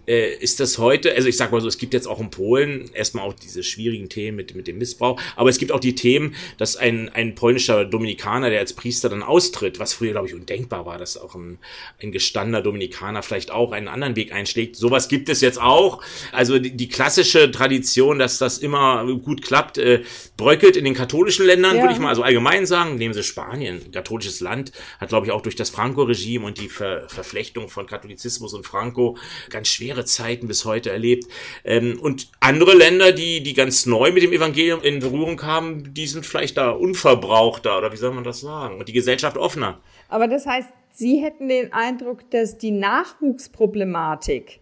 äh, 0.09 0.35
ist 0.35 0.59
das 0.59 0.79
heute, 0.79 1.15
also 1.15 1.29
ich 1.29 1.37
sag 1.37 1.53
mal 1.53 1.61
so, 1.61 1.69
es 1.69 1.79
gibt 1.79 1.95
jetzt 1.95 2.09
auch 2.09 2.21
in 2.21 2.31
Polen 2.31 2.91
erstmal 2.95 3.25
auch 3.25 3.35
diese 3.35 3.63
schwierigen 3.63 4.09
Themen 4.09 4.37
mit, 4.37 4.55
mit 4.55 4.67
dem 4.67 4.79
Missbrauch, 4.79 5.21
aber 5.37 5.51
es 5.51 5.59
gibt 5.59 5.71
auch 5.71 5.81
die 5.81 5.95
Themen, 5.95 6.35
dass 6.57 6.77
ein, 6.77 7.09
ein 7.11 7.35
polnischer 7.35 7.85
Dominikaner, 7.85 8.51
der 8.51 8.61
als 8.61 8.73
Priester 8.73 9.09
dann 9.09 9.23
austritt, 9.23 9.79
was 9.79 9.93
früher, 9.93 10.13
glaube 10.13 10.29
ich, 10.29 10.35
undenkbar 10.35 10.87
war, 10.87 10.99
dass 10.99 11.17
auch 11.17 11.35
ein, 11.35 11.59
ein 12.03 12.11
gestandener 12.11 12.63
Dominikaner 12.63 13.23
vielleicht 13.23 13.51
auch 13.51 13.73
einen 13.73 13.89
anderen 13.89 14.17
Weg 14.17 14.33
einschlägt. 14.33 14.77
Sowas 14.77 15.09
gibt 15.09 15.29
es 15.29 15.41
jetzt 15.41 15.61
auch. 15.61 16.03
Also 16.33 16.59
die, 16.59 16.77
die 16.77 16.89
klassische 16.89 17.51
Tradition, 17.51 18.19
dass 18.19 18.39
das 18.39 18.59
immer 18.59 19.07
gut 19.23 19.43
klappt, 19.43 19.79
äh, 19.79 20.03
bröckelt 20.37 20.77
in 20.77 20.85
den 20.85 20.95
katholischen 20.95 21.45
Ländern, 21.45 21.77
ja. 21.77 21.83
würde 21.83 21.93
ich 21.93 22.01
mal 22.01 22.09
also 22.09 22.23
allgemein 22.23 22.65
sagen. 22.67 22.97
Nehmen 22.97 23.15
Sie 23.15 23.23
Spanien, 23.23 23.83
ein 23.85 23.93
katholisches 23.93 24.41
Land, 24.41 24.73
hat, 24.99 25.11
glaube 25.11 25.27
ich, 25.27 25.33
auch 25.33 25.43
durch 25.43 25.57
das 25.57 25.71
Franco-Regime 25.71 26.47
und 26.47 26.59
die 26.59 26.69
Ver 26.69 27.09
Verflechtung 27.09 27.69
von 27.69 27.87
Katholizismus 27.87 28.55
und 28.55 28.67
Franco 28.67 29.19
ganz 29.51 29.69
schwere 29.69 29.98
schwere 29.99 30.05
Zeiten 30.05 30.49
bis 30.49 30.65
heute 30.65 30.91
erlebt. 30.91 31.27
Ähm, 31.65 31.99
und 32.01 32.29
andere 32.41 32.77
Länder, 32.77 33.13
die, 33.13 33.43
die 33.43 33.55
ganz 33.55 33.87
neu 33.87 34.13
mit 34.13 34.23
dem 34.23 34.33
Evangelium 34.33 34.83
in 34.83 35.01
Berührung 35.01 35.37
kamen, 35.37 35.95
die 35.95 36.07
sind 36.07 36.25
vielleicht 36.25 36.57
da 36.57 36.71
unverbrauchter 36.71 37.79
oder 37.79 37.93
wie 37.93 37.97
soll 37.97 38.13
man 38.13 38.25
das 38.25 38.41
sagen? 38.41 38.79
Und 38.79 38.89
die 38.89 38.93
Gesellschaft 38.93 39.37
offener. 39.37 39.81
Aber 40.09 40.29
das 40.29 40.47
heißt, 40.47 40.69
Sie 40.91 41.23
hätten 41.23 41.49
den 41.49 41.73
Eindruck, 41.73 42.29
dass 42.31 42.59
die 42.59 42.73
Nachwuchsproblematik 42.73 44.59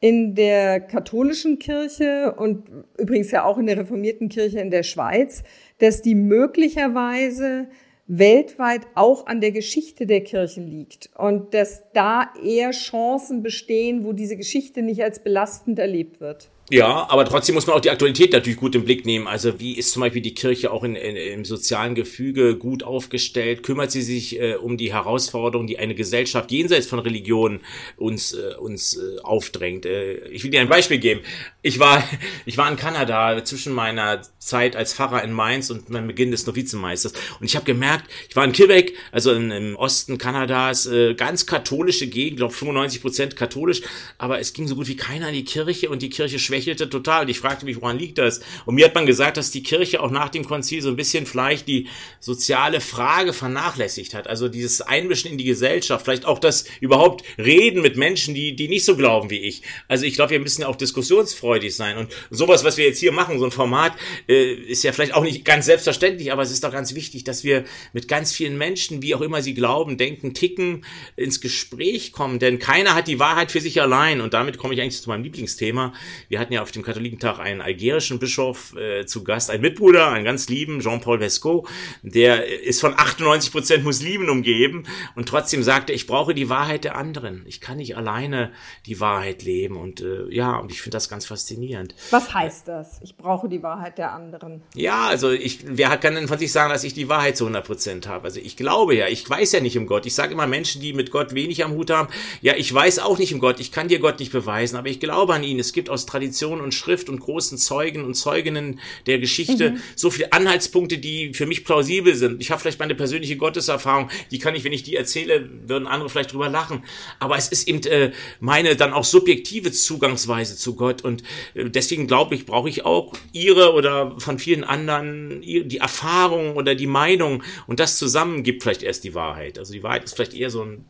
in 0.00 0.34
der 0.34 0.80
katholischen 0.80 1.60
Kirche 1.60 2.34
und 2.36 2.64
übrigens 2.98 3.30
ja 3.30 3.44
auch 3.44 3.58
in 3.58 3.66
der 3.66 3.78
reformierten 3.78 4.28
Kirche 4.28 4.58
in 4.58 4.70
der 4.70 4.82
Schweiz, 4.82 5.44
dass 5.78 6.02
die 6.02 6.16
möglicherweise 6.16 7.68
weltweit 8.08 8.86
auch 8.94 9.26
an 9.26 9.40
der 9.40 9.52
Geschichte 9.52 10.06
der 10.06 10.22
Kirche 10.22 10.62
liegt 10.62 11.10
und 11.16 11.52
dass 11.52 11.84
da 11.92 12.32
eher 12.42 12.70
Chancen 12.70 13.42
bestehen, 13.42 14.04
wo 14.04 14.12
diese 14.12 14.36
Geschichte 14.36 14.82
nicht 14.82 15.02
als 15.02 15.22
belastend 15.22 15.78
erlebt 15.78 16.20
wird. 16.20 16.50
Ja, 16.70 17.08
aber 17.08 17.24
trotzdem 17.24 17.54
muss 17.54 17.66
man 17.66 17.76
auch 17.76 17.80
die 17.80 17.88
Aktualität 17.88 18.32
natürlich 18.32 18.58
gut 18.58 18.74
im 18.74 18.84
Blick 18.84 19.06
nehmen. 19.06 19.26
Also 19.26 19.58
wie 19.58 19.72
ist 19.72 19.90
zum 19.90 20.00
Beispiel 20.00 20.20
die 20.20 20.34
Kirche 20.34 20.70
auch 20.70 20.84
in, 20.84 20.96
in, 20.96 21.16
im 21.16 21.44
sozialen 21.46 21.94
Gefüge 21.94 22.56
gut 22.56 22.82
aufgestellt? 22.82 23.62
Kümmert 23.62 23.90
sie 23.90 24.02
sich 24.02 24.38
äh, 24.38 24.54
um 24.56 24.76
die 24.76 24.92
Herausforderungen, 24.92 25.66
die 25.66 25.78
eine 25.78 25.94
Gesellschaft 25.94 26.50
jenseits 26.50 26.86
von 26.86 26.98
Religion 26.98 27.60
uns, 27.96 28.34
äh, 28.34 28.54
uns 28.58 28.98
äh, 28.98 29.18
aufdrängt? 29.22 29.86
Äh, 29.86 30.28
ich 30.28 30.44
will 30.44 30.50
dir 30.50 30.60
ein 30.60 30.68
Beispiel 30.68 30.98
geben. 30.98 31.22
Ich 31.62 31.78
war, 31.78 32.06
ich 32.44 32.58
war 32.58 32.70
in 32.70 32.76
Kanada 32.76 33.42
zwischen 33.46 33.72
meiner 33.72 34.20
Zeit 34.38 34.76
als 34.76 34.92
Pfarrer 34.92 35.24
in 35.24 35.32
Mainz 35.32 35.70
und 35.70 35.88
meinem 35.88 36.08
Beginn 36.08 36.32
des 36.32 36.46
Novizenmeisters. 36.46 37.14
Und 37.40 37.46
ich 37.46 37.56
habe 37.56 37.64
gemerkt, 37.64 38.10
ich 38.28 38.36
war 38.36 38.44
in 38.44 38.52
Quebec, 38.52 38.94
also 39.10 39.32
in, 39.32 39.50
im 39.50 39.74
Osten 39.76 40.18
Kanadas, 40.18 40.84
äh, 40.84 41.14
ganz 41.14 41.46
katholische 41.46 42.08
Gegend, 42.08 42.40
glaube 42.40 42.52
95 42.52 43.00
Prozent 43.00 43.36
katholisch, 43.36 43.80
aber 44.18 44.38
es 44.38 44.52
ging 44.52 44.68
so 44.68 44.74
gut 44.74 44.88
wie 44.88 44.96
keiner 44.96 45.28
in 45.28 45.34
die 45.34 45.44
Kirche 45.44 45.88
und 45.88 46.02
die 46.02 46.10
Kirche 46.10 46.38
schwächt 46.38 46.57
schwächelte 46.58 46.90
total. 46.90 47.30
Ich 47.30 47.38
fragte 47.40 47.64
mich, 47.64 47.80
woran 47.80 47.98
liegt 47.98 48.18
das? 48.18 48.40
Und 48.66 48.74
mir 48.74 48.84
hat 48.84 48.94
man 48.94 49.06
gesagt, 49.06 49.36
dass 49.36 49.50
die 49.50 49.62
Kirche 49.62 50.00
auch 50.00 50.10
nach 50.10 50.28
dem 50.28 50.44
Konzil 50.44 50.82
so 50.82 50.88
ein 50.88 50.96
bisschen 50.96 51.26
vielleicht 51.26 51.68
die 51.68 51.88
soziale 52.20 52.80
Frage 52.80 53.32
vernachlässigt 53.32 54.14
hat. 54.14 54.26
Also 54.28 54.48
dieses 54.48 54.80
Einmischen 54.80 55.30
in 55.30 55.38
die 55.38 55.44
Gesellschaft, 55.44 56.04
vielleicht 56.04 56.24
auch 56.24 56.38
das 56.38 56.64
überhaupt 56.80 57.24
Reden 57.38 57.82
mit 57.82 57.96
Menschen, 57.96 58.34
die, 58.34 58.56
die 58.56 58.68
nicht 58.68 58.84
so 58.84 58.96
glauben 58.96 59.30
wie 59.30 59.38
ich. 59.38 59.62
Also 59.86 60.04
ich 60.04 60.14
glaube, 60.14 60.30
wir 60.30 60.40
müssen 60.40 60.64
auch 60.64 60.76
diskussionsfreudig 60.76 61.74
sein. 61.74 61.96
Und 61.96 62.12
sowas, 62.30 62.64
was 62.64 62.76
wir 62.76 62.86
jetzt 62.86 62.98
hier 62.98 63.12
machen, 63.12 63.38
so 63.38 63.44
ein 63.44 63.50
Format, 63.50 63.92
äh, 64.28 64.52
ist 64.52 64.82
ja 64.82 64.92
vielleicht 64.92 65.14
auch 65.14 65.22
nicht 65.22 65.44
ganz 65.44 65.66
selbstverständlich, 65.66 66.32
aber 66.32 66.42
es 66.42 66.50
ist 66.50 66.64
doch 66.64 66.72
ganz 66.72 66.94
wichtig, 66.94 67.24
dass 67.24 67.44
wir 67.44 67.64
mit 67.92 68.08
ganz 68.08 68.32
vielen 68.32 68.58
Menschen, 68.58 69.02
wie 69.02 69.14
auch 69.14 69.20
immer 69.20 69.42
sie 69.42 69.54
glauben, 69.54 69.96
denken, 69.96 70.34
ticken, 70.34 70.84
ins 71.16 71.40
Gespräch 71.40 72.12
kommen. 72.12 72.38
Denn 72.38 72.58
keiner 72.58 72.94
hat 72.94 73.06
die 73.08 73.18
Wahrheit 73.18 73.52
für 73.52 73.60
sich 73.60 73.80
allein. 73.80 74.20
Und 74.20 74.34
damit 74.34 74.58
komme 74.58 74.74
ich 74.74 74.80
eigentlich 74.80 75.00
zu 75.00 75.08
meinem 75.08 75.22
Lieblingsthema. 75.22 75.92
Wir 76.28 76.40
hatten 76.40 76.47
ja 76.52 76.62
auf 76.62 76.70
dem 76.70 76.82
Katholikentag 76.82 77.38
einen 77.38 77.60
algerischen 77.60 78.18
Bischof 78.18 78.74
äh, 78.76 79.06
zu 79.06 79.24
Gast, 79.24 79.50
einen 79.50 79.62
Mitbruder, 79.62 80.10
einen 80.10 80.24
ganz 80.24 80.48
lieben, 80.48 80.80
Jean-Paul 80.80 81.18
Vesco. 81.18 81.66
Der 82.02 82.46
ist 82.46 82.80
von 82.80 82.94
98 82.96 83.52
Prozent 83.52 83.84
Muslimen 83.84 84.28
umgeben 84.28 84.84
und 85.14 85.28
trotzdem 85.28 85.62
sagte, 85.62 85.92
ich 85.92 86.06
brauche 86.06 86.34
die 86.34 86.48
Wahrheit 86.48 86.84
der 86.84 86.96
anderen. 86.96 87.44
Ich 87.46 87.60
kann 87.60 87.78
nicht 87.78 87.96
alleine 87.96 88.52
die 88.86 89.00
Wahrheit 89.00 89.42
leben. 89.42 89.76
Und 89.76 90.00
äh, 90.00 90.26
ja, 90.30 90.56
und 90.56 90.72
ich 90.72 90.82
finde 90.82 90.96
das 90.96 91.08
ganz 91.08 91.26
faszinierend. 91.26 91.94
Was 92.10 92.32
heißt 92.34 92.68
das? 92.68 93.00
Ich 93.02 93.16
brauche 93.16 93.48
die 93.48 93.62
Wahrheit 93.62 93.98
der 93.98 94.12
anderen. 94.12 94.62
Ja, 94.74 95.06
also 95.06 95.30
ich, 95.30 95.60
wer 95.64 95.96
kann 95.96 96.14
denn 96.14 96.28
von 96.28 96.38
sich 96.38 96.52
sagen, 96.52 96.72
dass 96.72 96.84
ich 96.84 96.94
die 96.94 97.08
Wahrheit 97.08 97.36
zu 97.36 97.44
100 97.44 97.66
Prozent 97.66 98.08
habe? 98.08 98.24
Also 98.24 98.40
ich 98.40 98.56
glaube 98.56 98.94
ja, 98.94 99.08
ich 99.08 99.28
weiß 99.28 99.52
ja 99.52 99.60
nicht 99.60 99.76
um 99.78 99.86
Gott. 99.86 100.06
Ich 100.06 100.14
sage 100.14 100.32
immer 100.32 100.46
Menschen, 100.46 100.80
die 100.80 100.92
mit 100.92 101.10
Gott 101.10 101.34
wenig 101.34 101.64
am 101.64 101.72
Hut 101.72 101.90
haben, 101.90 102.08
ja, 102.40 102.54
ich 102.56 102.72
weiß 102.72 102.98
auch 103.00 103.18
nicht 103.18 103.34
um 103.34 103.40
Gott. 103.40 103.60
Ich 103.60 103.72
kann 103.72 103.88
dir 103.88 103.98
Gott 103.98 104.18
nicht 104.18 104.32
beweisen, 104.32 104.76
aber 104.76 104.88
ich 104.88 105.00
glaube 105.00 105.34
an 105.34 105.42
ihn. 105.42 105.58
Es 105.58 105.72
gibt 105.72 105.90
aus 105.90 106.06
Tradition 106.06 106.37
und 106.46 106.72
Schrift 106.72 107.08
und 107.08 107.20
großen 107.20 107.58
Zeugen 107.58 108.04
und 108.04 108.14
Zeuginnen 108.14 108.80
der 109.06 109.18
Geschichte 109.18 109.72
mhm. 109.72 109.80
so 109.96 110.10
viele 110.10 110.32
Anhaltspunkte, 110.32 110.98
die 110.98 111.34
für 111.34 111.46
mich 111.46 111.64
plausibel 111.64 112.14
sind. 112.14 112.40
Ich 112.40 112.50
habe 112.50 112.60
vielleicht 112.60 112.78
meine 112.78 112.94
persönliche 112.94 113.36
Gotteserfahrung, 113.36 114.10
die 114.30 114.38
kann 114.38 114.54
ich, 114.54 114.64
wenn 114.64 114.72
ich 114.72 114.82
die 114.82 114.96
erzähle, 114.96 115.48
würden 115.66 115.86
andere 115.86 116.08
vielleicht 116.08 116.32
drüber 116.32 116.48
lachen. 116.48 116.84
Aber 117.18 117.36
es 117.36 117.48
ist 117.48 117.68
eben 117.68 117.82
äh, 117.84 118.12
meine 118.40 118.76
dann 118.76 118.92
auch 118.92 119.04
subjektive 119.04 119.72
Zugangsweise 119.72 120.56
zu 120.56 120.76
Gott 120.76 121.02
und 121.02 121.22
äh, 121.54 121.68
deswegen 121.70 122.06
glaube 122.06 122.34
ich, 122.34 122.46
brauche 122.46 122.68
ich 122.68 122.84
auch 122.84 123.12
ihre 123.32 123.72
oder 123.72 124.18
von 124.18 124.38
vielen 124.38 124.64
anderen 124.64 125.40
die 125.42 125.78
Erfahrung 125.78 126.56
oder 126.56 126.74
die 126.74 126.86
Meinung 126.86 127.42
und 127.66 127.80
das 127.80 127.98
zusammen 127.98 128.42
gibt 128.42 128.62
vielleicht 128.62 128.82
erst 128.82 129.04
die 129.04 129.14
Wahrheit. 129.14 129.58
Also 129.58 129.72
die 129.72 129.82
Wahrheit 129.82 130.04
ist 130.04 130.14
vielleicht 130.14 130.34
eher 130.34 130.50
so 130.50 130.62
ein 130.62 130.84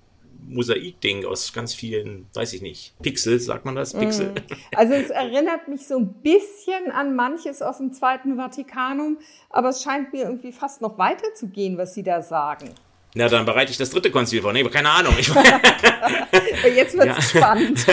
Mosaikding 0.48 1.24
aus 1.24 1.52
ganz 1.52 1.74
vielen, 1.74 2.26
weiß 2.34 2.52
ich 2.54 2.62
nicht, 2.62 2.94
Pixel, 3.02 3.38
sagt 3.38 3.64
man 3.64 3.74
das? 3.74 3.94
Pixel. 3.94 4.28
Mm. 4.28 4.34
Also 4.76 4.94
es 4.94 5.11
erinnert 5.11 5.68
mich 5.68 5.87
so 5.87 5.98
ein 5.98 6.14
bisschen 6.22 6.90
an 6.92 7.16
manches 7.16 7.62
aus 7.62 7.78
dem 7.78 7.92
Zweiten 7.92 8.37
Vatikanum, 8.37 9.18
aber 9.50 9.70
es 9.70 9.82
scheint 9.82 10.12
mir 10.12 10.24
irgendwie 10.24 10.52
fast 10.52 10.80
noch 10.80 10.98
weiter 10.98 11.34
zu 11.34 11.48
gehen, 11.48 11.78
was 11.78 11.94
Sie 11.94 12.02
da 12.02 12.22
sagen. 12.22 12.70
Na, 13.14 13.28
dann 13.28 13.44
bereite 13.44 13.70
ich 13.72 13.78
das 13.78 13.90
dritte 13.90 14.11
Konzil 14.11 14.42
vor. 14.42 14.52
Nee, 14.52 14.64
keine 14.64 14.90
Ahnung. 14.90 15.14
Ich 15.18 15.28
Jetzt 16.76 16.96
wird 16.96 17.18
es 17.18 17.32
ja. 17.32 17.40
spannend. 17.40 17.87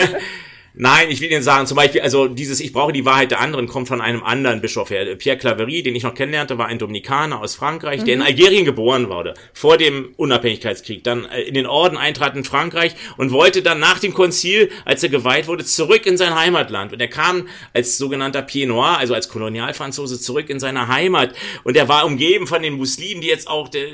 Nein, 0.78 1.10
ich 1.10 1.22
will 1.22 1.32
Ihnen 1.32 1.42
sagen, 1.42 1.68
zum 1.68 1.78
Beispiel, 1.78 2.02
also 2.02 2.28
dieses 2.28 2.60
Ich 2.60 2.74
brauche 2.74 2.92
die 2.92 3.06
Wahrheit 3.06 3.32
der 3.32 3.40
anderen 3.40 3.68
kommt 3.68 3.88
von 3.88 4.02
einem 4.02 4.24
anderen 4.24 4.60
Bischof 4.60 4.90
her. 4.90 5.16
Pierre 5.16 5.38
Claverie, 5.38 5.84
den 5.84 5.96
ich 5.96 6.04
noch 6.04 6.14
kennenlernte, 6.14 6.58
war 6.58 6.68
ein 6.68 6.80
Dominikaner 6.80 7.40
aus 7.40 7.56
Frankreich, 7.56 8.02
mhm. 8.02 8.06
der 8.06 8.14
in 8.16 8.20
mhm. 8.20 8.26
Algerien 8.26 8.66
geboren 8.66 9.08
wurde, 9.08 9.36
vor 9.54 9.78
dem 9.78 10.14
Unabhängigkeitskrieg, 10.18 11.04
dann 11.04 11.26
äh, 11.26 11.44
in 11.44 11.54
den 11.54 11.66
Orden 11.66 11.98
eintrat 11.98 12.36
in 12.36 12.44
Frankreich 12.44 12.96
und 13.16 13.32
wollte 13.32 13.62
dann 13.62 13.80
nach 13.80 14.00
dem 14.00 14.14
Konzil, 14.14 14.70
als 14.84 15.02
er 15.02 15.10
geweiht 15.10 15.48
wurde, 15.48 15.64
zurück 15.64 16.06
in 16.06 16.18
sein 16.18 16.36
Heimatland. 16.36 16.92
Und 16.92 17.00
er 17.00 17.08
kam 17.08 17.48
als 17.74 17.98
sogenannter 17.98 18.42
Pied 18.42 18.68
Noir, 18.68 18.98
also 18.98 19.14
als 19.14 19.30
Kolonialfranzose, 19.30 20.20
zurück 20.20 20.50
in 20.50 20.60
seine 20.60 20.90
Heimat. 20.90 21.34
Und 21.64 21.78
er 21.78 21.88
war 21.88 22.06
umgeben 22.06 22.48
von 22.48 22.62
den 22.62 22.74
Muslimen, 22.74 23.22
die 23.22 23.28
jetzt 23.28 23.48
auch 23.48 23.70
der, 23.70 23.88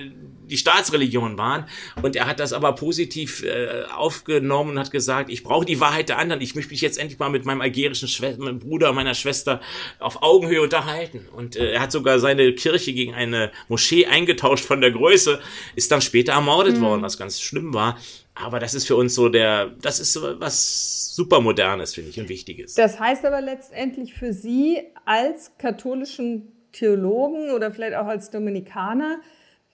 die 0.51 0.57
Staatsreligion 0.57 1.37
waren. 1.37 1.65
Und 2.01 2.15
er 2.15 2.27
hat 2.27 2.39
das 2.39 2.53
aber 2.53 2.73
positiv 2.75 3.43
äh, 3.43 3.83
aufgenommen 3.95 4.71
und 4.71 4.79
hat 4.79 4.91
gesagt, 4.91 5.29
ich 5.29 5.43
brauche 5.43 5.65
die 5.65 5.79
Wahrheit 5.79 6.09
der 6.09 6.19
anderen. 6.19 6.41
Ich 6.41 6.55
möchte 6.55 6.71
mich 6.71 6.81
jetzt 6.81 6.99
endlich 6.99 7.17
mal 7.17 7.29
mit 7.29 7.45
meinem 7.45 7.61
algerischen 7.61 8.07
Schwe 8.07 8.35
meinem 8.37 8.59
Bruder, 8.59 8.93
meiner 8.93 9.15
Schwester 9.15 9.61
auf 9.99 10.21
Augenhöhe 10.21 10.61
unterhalten. 10.61 11.27
Und 11.35 11.55
äh, 11.55 11.71
er 11.71 11.81
hat 11.81 11.91
sogar 11.91 12.19
seine 12.19 12.53
Kirche 12.53 12.93
gegen 12.93 13.13
eine 13.13 13.51
Moschee 13.69 14.05
eingetauscht 14.05 14.65
von 14.65 14.81
der 14.81 14.91
Größe, 14.91 15.39
ist 15.75 15.91
dann 15.91 16.01
später 16.01 16.33
ermordet 16.33 16.77
mhm. 16.77 16.81
worden, 16.81 17.01
was 17.01 17.17
ganz 17.17 17.41
schlimm 17.41 17.73
war. 17.73 17.97
Aber 18.35 18.59
das 18.59 18.73
ist 18.73 18.87
für 18.87 18.95
uns 18.95 19.15
so 19.15 19.29
der, 19.29 19.67
das 19.81 19.99
ist 19.99 20.13
so 20.13 20.39
was 20.39 21.15
super 21.15 21.41
modernes, 21.41 21.93
finde 21.93 22.09
ich, 22.09 22.19
und 22.19 22.29
wichtiges. 22.29 22.73
Das 22.75 22.99
heißt 22.99 23.25
aber 23.25 23.41
letztendlich 23.41 24.13
für 24.13 24.33
Sie 24.33 24.79
als 25.05 25.57
katholischen 25.57 26.51
Theologen 26.71 27.51
oder 27.51 27.71
vielleicht 27.71 27.95
auch 27.95 28.07
als 28.07 28.31
Dominikaner, 28.31 29.19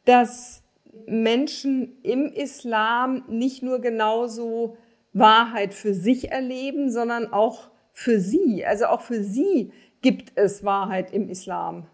dass 0.05 0.63
Menschen 1.07 2.01
im 2.03 2.27
Islam 2.27 3.23
nicht 3.27 3.63
nur 3.63 3.79
genauso 3.79 4.77
Wahrheit 5.13 5.73
für 5.73 5.93
sich 5.93 6.31
erleben, 6.31 6.89
sondern 6.91 7.31
auch 7.31 7.69
für 7.91 8.19
sie. 8.19 8.65
Also 8.65 8.85
auch 8.85 9.01
für 9.01 9.23
sie 9.23 9.71
gibt 10.01 10.33
es 10.35 10.63
Wahrheit 10.63 11.11
im 11.11 11.29
Islam. 11.29 11.87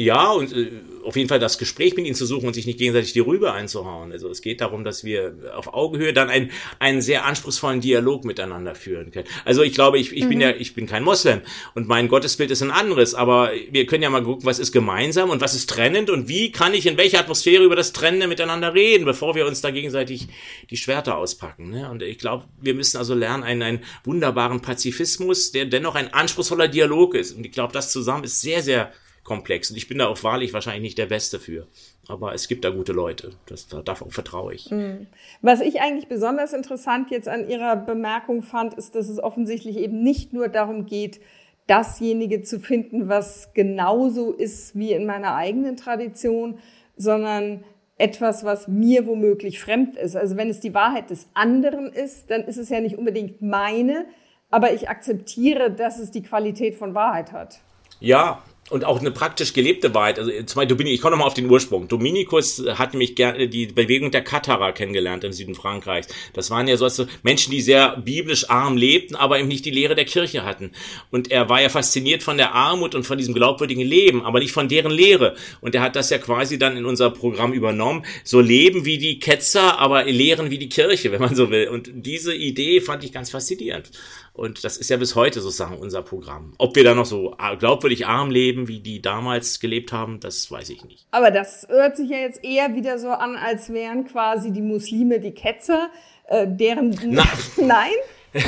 Ja, 0.00 0.30
und 0.30 0.52
äh, 0.52 0.70
auf 1.02 1.16
jeden 1.16 1.28
Fall 1.28 1.40
das 1.40 1.58
Gespräch 1.58 1.96
mit 1.96 2.06
ihnen 2.06 2.14
zu 2.14 2.24
suchen 2.24 2.46
und 2.46 2.54
sich 2.54 2.66
nicht 2.66 2.78
gegenseitig 2.78 3.14
die 3.14 3.18
Rübe 3.18 3.52
einzuhauen. 3.52 4.12
Also 4.12 4.28
es 4.30 4.42
geht 4.42 4.60
darum, 4.60 4.84
dass 4.84 5.02
wir 5.02 5.34
auf 5.56 5.74
Augenhöhe 5.74 6.12
dann 6.12 6.30
einen, 6.30 6.52
einen 6.78 7.02
sehr 7.02 7.24
anspruchsvollen 7.24 7.80
Dialog 7.80 8.24
miteinander 8.24 8.76
führen 8.76 9.10
können. 9.10 9.26
Also 9.44 9.62
ich 9.62 9.74
glaube, 9.74 9.98
ich, 9.98 10.12
ich 10.12 10.22
mhm. 10.24 10.28
bin 10.28 10.40
ja, 10.40 10.50
ich 10.50 10.74
bin 10.74 10.86
kein 10.86 11.02
Moslem 11.02 11.40
und 11.74 11.88
mein 11.88 12.06
Gottesbild 12.06 12.52
ist 12.52 12.62
ein 12.62 12.70
anderes, 12.70 13.16
aber 13.16 13.50
wir 13.72 13.86
können 13.86 14.04
ja 14.04 14.10
mal 14.10 14.22
gucken, 14.22 14.46
was 14.46 14.60
ist 14.60 14.70
gemeinsam 14.70 15.30
und 15.30 15.40
was 15.40 15.56
ist 15.56 15.68
trennend 15.68 16.10
und 16.10 16.28
wie 16.28 16.52
kann 16.52 16.74
ich 16.74 16.86
in 16.86 16.96
welcher 16.96 17.18
Atmosphäre 17.18 17.64
über 17.64 17.74
das 17.74 17.92
Trennende 17.92 18.28
miteinander 18.28 18.74
reden, 18.74 19.04
bevor 19.04 19.34
wir 19.34 19.46
uns 19.46 19.62
da 19.62 19.72
gegenseitig 19.72 20.28
die 20.70 20.76
Schwerter 20.76 21.16
auspacken. 21.16 21.70
Ne? 21.70 21.90
Und 21.90 22.04
ich 22.04 22.18
glaube, 22.18 22.44
wir 22.60 22.74
müssen 22.74 22.98
also 22.98 23.14
lernen, 23.14 23.42
einen, 23.42 23.62
einen 23.62 23.80
wunderbaren 24.04 24.60
Pazifismus, 24.60 25.50
der 25.50 25.64
dennoch 25.64 25.96
ein 25.96 26.14
anspruchsvoller 26.14 26.68
Dialog 26.68 27.16
ist. 27.16 27.32
Und 27.32 27.44
ich 27.44 27.50
glaube, 27.50 27.72
das 27.72 27.90
zusammen 27.90 28.22
ist 28.22 28.40
sehr, 28.40 28.62
sehr 28.62 28.92
komplex. 29.28 29.70
Und 29.70 29.76
ich 29.76 29.86
bin 29.86 29.98
da 29.98 30.08
auch 30.08 30.24
wahrlich 30.24 30.52
wahrscheinlich 30.54 30.82
nicht 30.82 30.98
der 30.98 31.06
Beste 31.06 31.38
für. 31.38 31.68
Aber 32.08 32.34
es 32.34 32.48
gibt 32.48 32.64
da 32.64 32.70
gute 32.70 32.92
Leute. 32.92 33.32
Das, 33.46 33.68
davon 33.68 34.10
vertraue 34.10 34.54
ich. 34.54 34.70
Mhm. 34.70 35.06
Was 35.42 35.60
ich 35.60 35.80
eigentlich 35.80 36.08
besonders 36.08 36.54
interessant 36.54 37.10
jetzt 37.10 37.28
an 37.28 37.48
Ihrer 37.48 37.76
Bemerkung 37.76 38.42
fand, 38.42 38.74
ist, 38.74 38.94
dass 38.94 39.08
es 39.08 39.22
offensichtlich 39.22 39.76
eben 39.76 40.02
nicht 40.02 40.32
nur 40.32 40.48
darum 40.48 40.86
geht, 40.86 41.20
dasjenige 41.66 42.42
zu 42.42 42.58
finden, 42.58 43.08
was 43.08 43.52
genauso 43.52 44.32
ist 44.32 44.74
wie 44.74 44.92
in 44.92 45.04
meiner 45.04 45.34
eigenen 45.34 45.76
Tradition, 45.76 46.58
sondern 46.96 47.62
etwas, 47.98 48.44
was 48.44 48.66
mir 48.66 49.06
womöglich 49.06 49.60
fremd 49.60 49.96
ist. 49.96 50.16
Also 50.16 50.36
wenn 50.36 50.48
es 50.48 50.60
die 50.60 50.72
Wahrheit 50.72 51.10
des 51.10 51.28
anderen 51.34 51.92
ist, 51.92 52.30
dann 52.30 52.44
ist 52.44 52.56
es 52.56 52.70
ja 52.70 52.80
nicht 52.80 52.96
unbedingt 52.96 53.42
meine, 53.42 54.06
aber 54.50 54.72
ich 54.72 54.88
akzeptiere, 54.88 55.70
dass 55.70 55.98
es 55.98 56.10
die 56.10 56.22
Qualität 56.22 56.76
von 56.76 56.94
Wahrheit 56.94 57.32
hat. 57.32 57.60
Ja, 58.00 58.42
und 58.70 58.84
auch 58.84 59.00
eine 59.00 59.10
praktisch 59.10 59.52
gelebte 59.52 59.94
Wahrheit. 59.94 60.18
Also 60.18 60.30
zum 60.44 60.62
Beispiel, 60.62 60.88
ich 60.88 61.00
komme 61.00 61.12
nochmal 61.12 61.26
auf 61.26 61.34
den 61.34 61.50
Ursprung. 61.50 61.88
Dominikus 61.88 62.62
hat 62.74 62.92
nämlich 62.92 63.14
gerne 63.14 63.48
die 63.48 63.66
Bewegung 63.66 64.10
der 64.10 64.22
Katharer 64.22 64.72
kennengelernt 64.72 65.24
im 65.24 65.32
Süden 65.32 65.54
Frankreichs. 65.54 66.08
Das 66.34 66.50
waren 66.50 66.68
ja 66.68 66.76
so 66.76 67.06
Menschen, 67.22 67.50
die 67.50 67.60
sehr 67.60 67.96
biblisch 67.96 68.50
arm 68.50 68.76
lebten, 68.76 69.16
aber 69.16 69.38
eben 69.38 69.48
nicht 69.48 69.64
die 69.64 69.70
Lehre 69.70 69.94
der 69.94 70.04
Kirche 70.04 70.44
hatten. 70.44 70.72
Und 71.10 71.30
er 71.30 71.48
war 71.48 71.62
ja 71.62 71.68
fasziniert 71.68 72.22
von 72.22 72.36
der 72.36 72.54
Armut 72.54 72.94
und 72.94 73.04
von 73.04 73.16
diesem 73.18 73.34
glaubwürdigen 73.34 73.86
Leben, 73.86 74.22
aber 74.24 74.38
nicht 74.38 74.52
von 74.52 74.68
deren 74.68 74.92
Lehre. 74.92 75.34
Und 75.60 75.74
er 75.74 75.82
hat 75.82 75.96
das 75.96 76.10
ja 76.10 76.18
quasi 76.18 76.58
dann 76.58 76.76
in 76.76 76.84
unser 76.84 77.10
Programm 77.10 77.52
übernommen. 77.52 78.04
So 78.24 78.40
leben 78.40 78.84
wie 78.84 78.98
die 78.98 79.18
Ketzer, 79.18 79.78
aber 79.78 80.04
lehren 80.04 80.50
wie 80.50 80.58
die 80.58 80.68
Kirche, 80.68 81.10
wenn 81.12 81.20
man 81.20 81.34
so 81.34 81.50
will. 81.50 81.68
Und 81.68 81.90
diese 81.92 82.34
Idee 82.34 82.80
fand 82.80 83.04
ich 83.04 83.12
ganz 83.12 83.30
faszinierend. 83.30 83.90
Und 84.32 84.62
das 84.62 84.76
ist 84.76 84.88
ja 84.88 84.96
bis 84.96 85.16
heute 85.16 85.40
sozusagen 85.40 85.78
unser 85.78 86.00
Programm. 86.02 86.52
Ob 86.58 86.76
wir 86.76 86.84
da 86.84 86.94
noch 86.94 87.06
so 87.06 87.36
glaubwürdig 87.58 88.06
arm 88.06 88.30
leben, 88.30 88.57
wie 88.66 88.80
die 88.80 89.00
damals 89.00 89.60
gelebt 89.60 89.92
haben, 89.92 90.18
das 90.18 90.50
weiß 90.50 90.70
ich 90.70 90.84
nicht. 90.84 91.06
Aber 91.12 91.30
das 91.30 91.66
hört 91.68 91.96
sich 91.96 92.10
ja 92.10 92.16
jetzt 92.16 92.42
eher 92.42 92.74
wieder 92.74 92.98
so 92.98 93.10
an, 93.10 93.36
als 93.36 93.72
wären 93.72 94.06
quasi 94.06 94.50
die 94.52 94.62
Muslime 94.62 95.20
die 95.20 95.32
Ketzer, 95.32 95.90
äh, 96.26 96.46
deren... 96.48 96.98
Na. 97.06 97.24
Nein? 97.56 97.92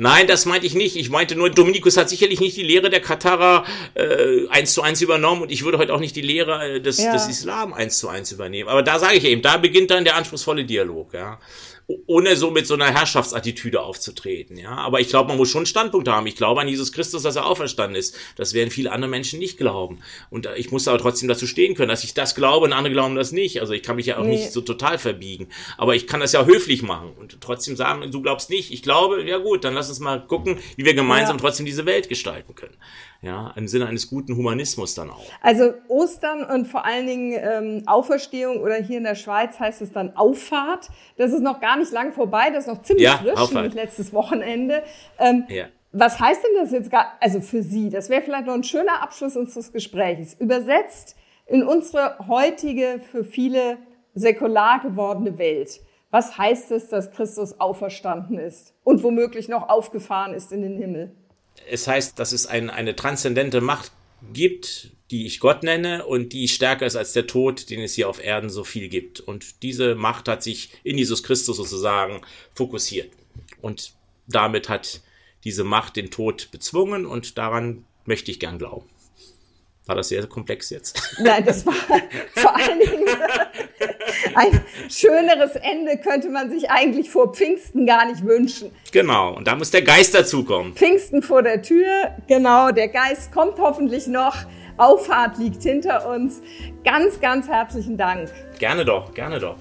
Nein, 0.00 0.28
das 0.28 0.46
meinte 0.46 0.64
ich 0.64 0.74
nicht. 0.74 0.94
Ich 0.94 1.10
meinte 1.10 1.34
nur, 1.34 1.50
Dominikus 1.50 1.96
hat 1.96 2.08
sicherlich 2.08 2.38
nicht 2.38 2.56
die 2.56 2.62
Lehre 2.62 2.88
der 2.88 3.00
Katarer 3.00 3.64
äh, 3.94 4.46
eins 4.48 4.72
zu 4.72 4.82
eins 4.82 5.02
übernommen 5.02 5.42
und 5.42 5.50
ich 5.50 5.64
würde 5.64 5.78
heute 5.78 5.92
auch 5.92 5.98
nicht 5.98 6.14
die 6.14 6.22
Lehre 6.22 6.76
äh, 6.76 6.80
des, 6.80 6.98
ja. 6.98 7.12
des 7.12 7.26
Islam 7.26 7.72
eins 7.72 7.98
zu 7.98 8.08
eins 8.08 8.30
übernehmen. 8.30 8.68
Aber 8.68 8.84
da 8.84 9.00
sage 9.00 9.16
ich 9.16 9.24
eben, 9.24 9.42
da 9.42 9.56
beginnt 9.56 9.90
dann 9.90 10.04
der 10.04 10.14
anspruchsvolle 10.14 10.64
Dialog. 10.64 11.14
Ja. 11.14 11.40
Ohne 12.06 12.36
so 12.36 12.50
mit 12.50 12.66
so 12.66 12.74
einer 12.74 12.92
Herrschaftsattitüde 12.92 13.80
aufzutreten. 13.80 14.58
Ja, 14.58 14.72
aber 14.72 15.00
ich 15.00 15.08
glaube, 15.08 15.28
man 15.28 15.38
muss 15.38 15.50
schon 15.50 15.60
einen 15.60 15.66
Standpunkt 15.66 16.06
haben. 16.06 16.26
Ich 16.26 16.36
glaube 16.36 16.60
an 16.60 16.68
Jesus 16.68 16.92
Christus, 16.92 17.22
dass 17.22 17.36
er 17.36 17.46
auferstanden 17.46 17.96
ist. 17.96 18.14
Das 18.36 18.52
werden 18.52 18.70
viele 18.70 18.92
andere 18.92 19.10
Menschen 19.10 19.38
nicht 19.38 19.56
glauben. 19.56 20.00
Und 20.28 20.44
äh, 20.44 20.56
ich 20.56 20.70
muss 20.70 20.86
aber 20.86 20.98
trotzdem 20.98 21.28
dazu 21.28 21.46
stehen 21.46 21.74
können, 21.74 21.88
dass 21.88 22.04
ich 22.04 22.12
das 22.12 22.34
glaube 22.34 22.66
und 22.66 22.74
andere 22.74 22.92
glauben 22.92 23.14
das 23.14 23.32
nicht. 23.32 23.60
Also 23.60 23.72
ich 23.72 23.82
kann 23.82 23.96
mich 23.96 24.04
ja 24.04 24.18
auch 24.18 24.24
nee. 24.24 24.36
nicht 24.36 24.52
so 24.52 24.60
total 24.60 24.98
verbiegen. 24.98 25.48
Aber 25.78 25.94
ich 25.94 26.06
kann 26.06 26.20
das 26.20 26.32
ja 26.32 26.44
höflich 26.44 26.82
machen 26.82 27.12
und 27.18 27.40
trotzdem 27.40 27.74
sagen, 27.74 28.10
du 28.10 28.20
glaubst 28.20 28.50
nicht, 28.50 28.70
ich 28.70 28.82
glaube, 28.82 29.22
ja 29.26 29.38
gut, 29.38 29.64
dann 29.64 29.72
lass 29.72 29.88
uns 29.88 29.98
mal 29.98 30.20
gucken, 30.26 30.58
wie 30.76 30.84
wir 30.84 30.94
gemeinsam 30.94 31.36
ja. 31.36 31.40
trotzdem 31.40 31.64
diese 31.64 31.86
Welt 31.86 32.10
gestalten 32.10 32.54
können. 32.54 32.76
Ja, 33.20 33.52
im 33.56 33.66
Sinne 33.66 33.86
eines 33.86 34.08
guten 34.08 34.36
Humanismus 34.36 34.94
dann 34.94 35.10
auch. 35.10 35.24
Also 35.42 35.74
Ostern 35.88 36.44
und 36.44 36.68
vor 36.68 36.84
allen 36.84 37.06
Dingen 37.06 37.32
ähm, 37.36 37.82
Auferstehung 37.86 38.60
oder 38.60 38.76
hier 38.76 38.98
in 38.98 39.04
der 39.04 39.16
Schweiz 39.16 39.58
heißt 39.58 39.82
es 39.82 39.90
dann 39.90 40.16
Auffahrt. 40.16 40.88
Das 41.16 41.32
ist 41.32 41.42
noch 41.42 41.60
gar 41.60 41.76
nicht 41.76 41.90
lang 41.90 42.12
vorbei, 42.12 42.50
das 42.50 42.66
ist 42.66 42.72
noch 42.72 42.82
ziemlich 42.82 43.04
ja, 43.04 43.16
frisch, 43.16 43.52
nämlich 43.52 43.74
letztes 43.74 44.12
Wochenende. 44.12 44.84
Ähm, 45.18 45.44
ja. 45.48 45.66
Was 45.90 46.20
heißt 46.20 46.44
denn 46.44 46.62
das 46.62 46.70
jetzt 46.70 46.90
gar, 46.90 47.14
also 47.18 47.40
für 47.40 47.62
Sie? 47.62 47.90
Das 47.90 48.08
wäre 48.08 48.22
vielleicht 48.22 48.46
noch 48.46 48.54
ein 48.54 48.62
schöner 48.62 49.02
Abschluss 49.02 49.36
unseres 49.36 49.72
Gesprächs. 49.72 50.34
Übersetzt 50.34 51.16
in 51.46 51.64
unsere 51.64 52.18
heutige, 52.28 53.00
für 53.10 53.24
viele 53.24 53.78
säkular 54.14 54.80
gewordene 54.80 55.38
Welt. 55.38 55.80
Was 56.10 56.38
heißt 56.38 56.70
es, 56.70 56.88
dass 56.88 57.10
Christus 57.10 57.58
auferstanden 57.58 58.38
ist 58.38 58.74
und 58.84 59.02
womöglich 59.02 59.48
noch 59.48 59.68
aufgefahren 59.68 60.34
ist 60.34 60.52
in 60.52 60.62
den 60.62 60.76
Himmel? 60.76 61.14
Es 61.70 61.86
heißt, 61.86 62.18
dass 62.18 62.32
es 62.32 62.46
ein, 62.46 62.70
eine 62.70 62.96
transzendente 62.96 63.60
Macht 63.60 63.92
gibt, 64.32 64.90
die 65.10 65.26
ich 65.26 65.40
Gott 65.40 65.62
nenne 65.62 66.04
und 66.06 66.32
die 66.32 66.48
stärker 66.48 66.86
ist 66.86 66.96
als 66.96 67.12
der 67.12 67.26
Tod, 67.26 67.70
den 67.70 67.80
es 67.80 67.94
hier 67.94 68.08
auf 68.08 68.22
Erden 68.22 68.50
so 68.50 68.64
viel 68.64 68.88
gibt. 68.88 69.20
Und 69.20 69.62
diese 69.62 69.94
Macht 69.94 70.28
hat 70.28 70.42
sich 70.42 70.70
in 70.84 70.98
Jesus 70.98 71.22
Christus 71.22 71.56
sozusagen 71.56 72.20
fokussiert. 72.54 73.10
Und 73.62 73.92
damit 74.26 74.68
hat 74.68 75.00
diese 75.44 75.64
Macht 75.64 75.96
den 75.96 76.10
Tod 76.10 76.48
bezwungen 76.50 77.06
und 77.06 77.38
daran 77.38 77.84
möchte 78.04 78.30
ich 78.30 78.40
gern 78.40 78.58
glauben. 78.58 78.86
War 79.88 79.96
das 79.96 80.08
sehr 80.08 80.26
komplex 80.26 80.68
jetzt? 80.68 81.00
Nein, 81.18 81.44
das 81.46 81.64
war 81.64 81.72
vor 82.34 82.54
allen 82.54 82.78
Dingen 82.78 83.06
ein 84.34 84.60
schöneres 84.90 85.56
Ende 85.56 85.96
könnte 85.96 86.28
man 86.28 86.50
sich 86.50 86.70
eigentlich 86.70 87.10
vor 87.10 87.32
Pfingsten 87.32 87.86
gar 87.86 88.06
nicht 88.06 88.22
wünschen. 88.22 88.70
Genau, 88.92 89.34
und 89.34 89.46
da 89.48 89.56
muss 89.56 89.70
der 89.70 89.80
Geist 89.80 90.14
dazukommen. 90.14 90.74
Pfingsten 90.74 91.22
vor 91.22 91.42
der 91.42 91.62
Tür, 91.62 92.14
genau, 92.26 92.70
der 92.70 92.88
Geist 92.88 93.32
kommt 93.32 93.58
hoffentlich 93.58 94.06
noch. 94.06 94.36
Auffahrt 94.76 95.38
liegt 95.38 95.62
hinter 95.62 96.08
uns. 96.08 96.42
Ganz, 96.84 97.18
ganz 97.20 97.48
herzlichen 97.48 97.96
Dank. 97.96 98.30
Gerne 98.58 98.84
doch, 98.84 99.14
gerne 99.14 99.40
doch. 99.40 99.56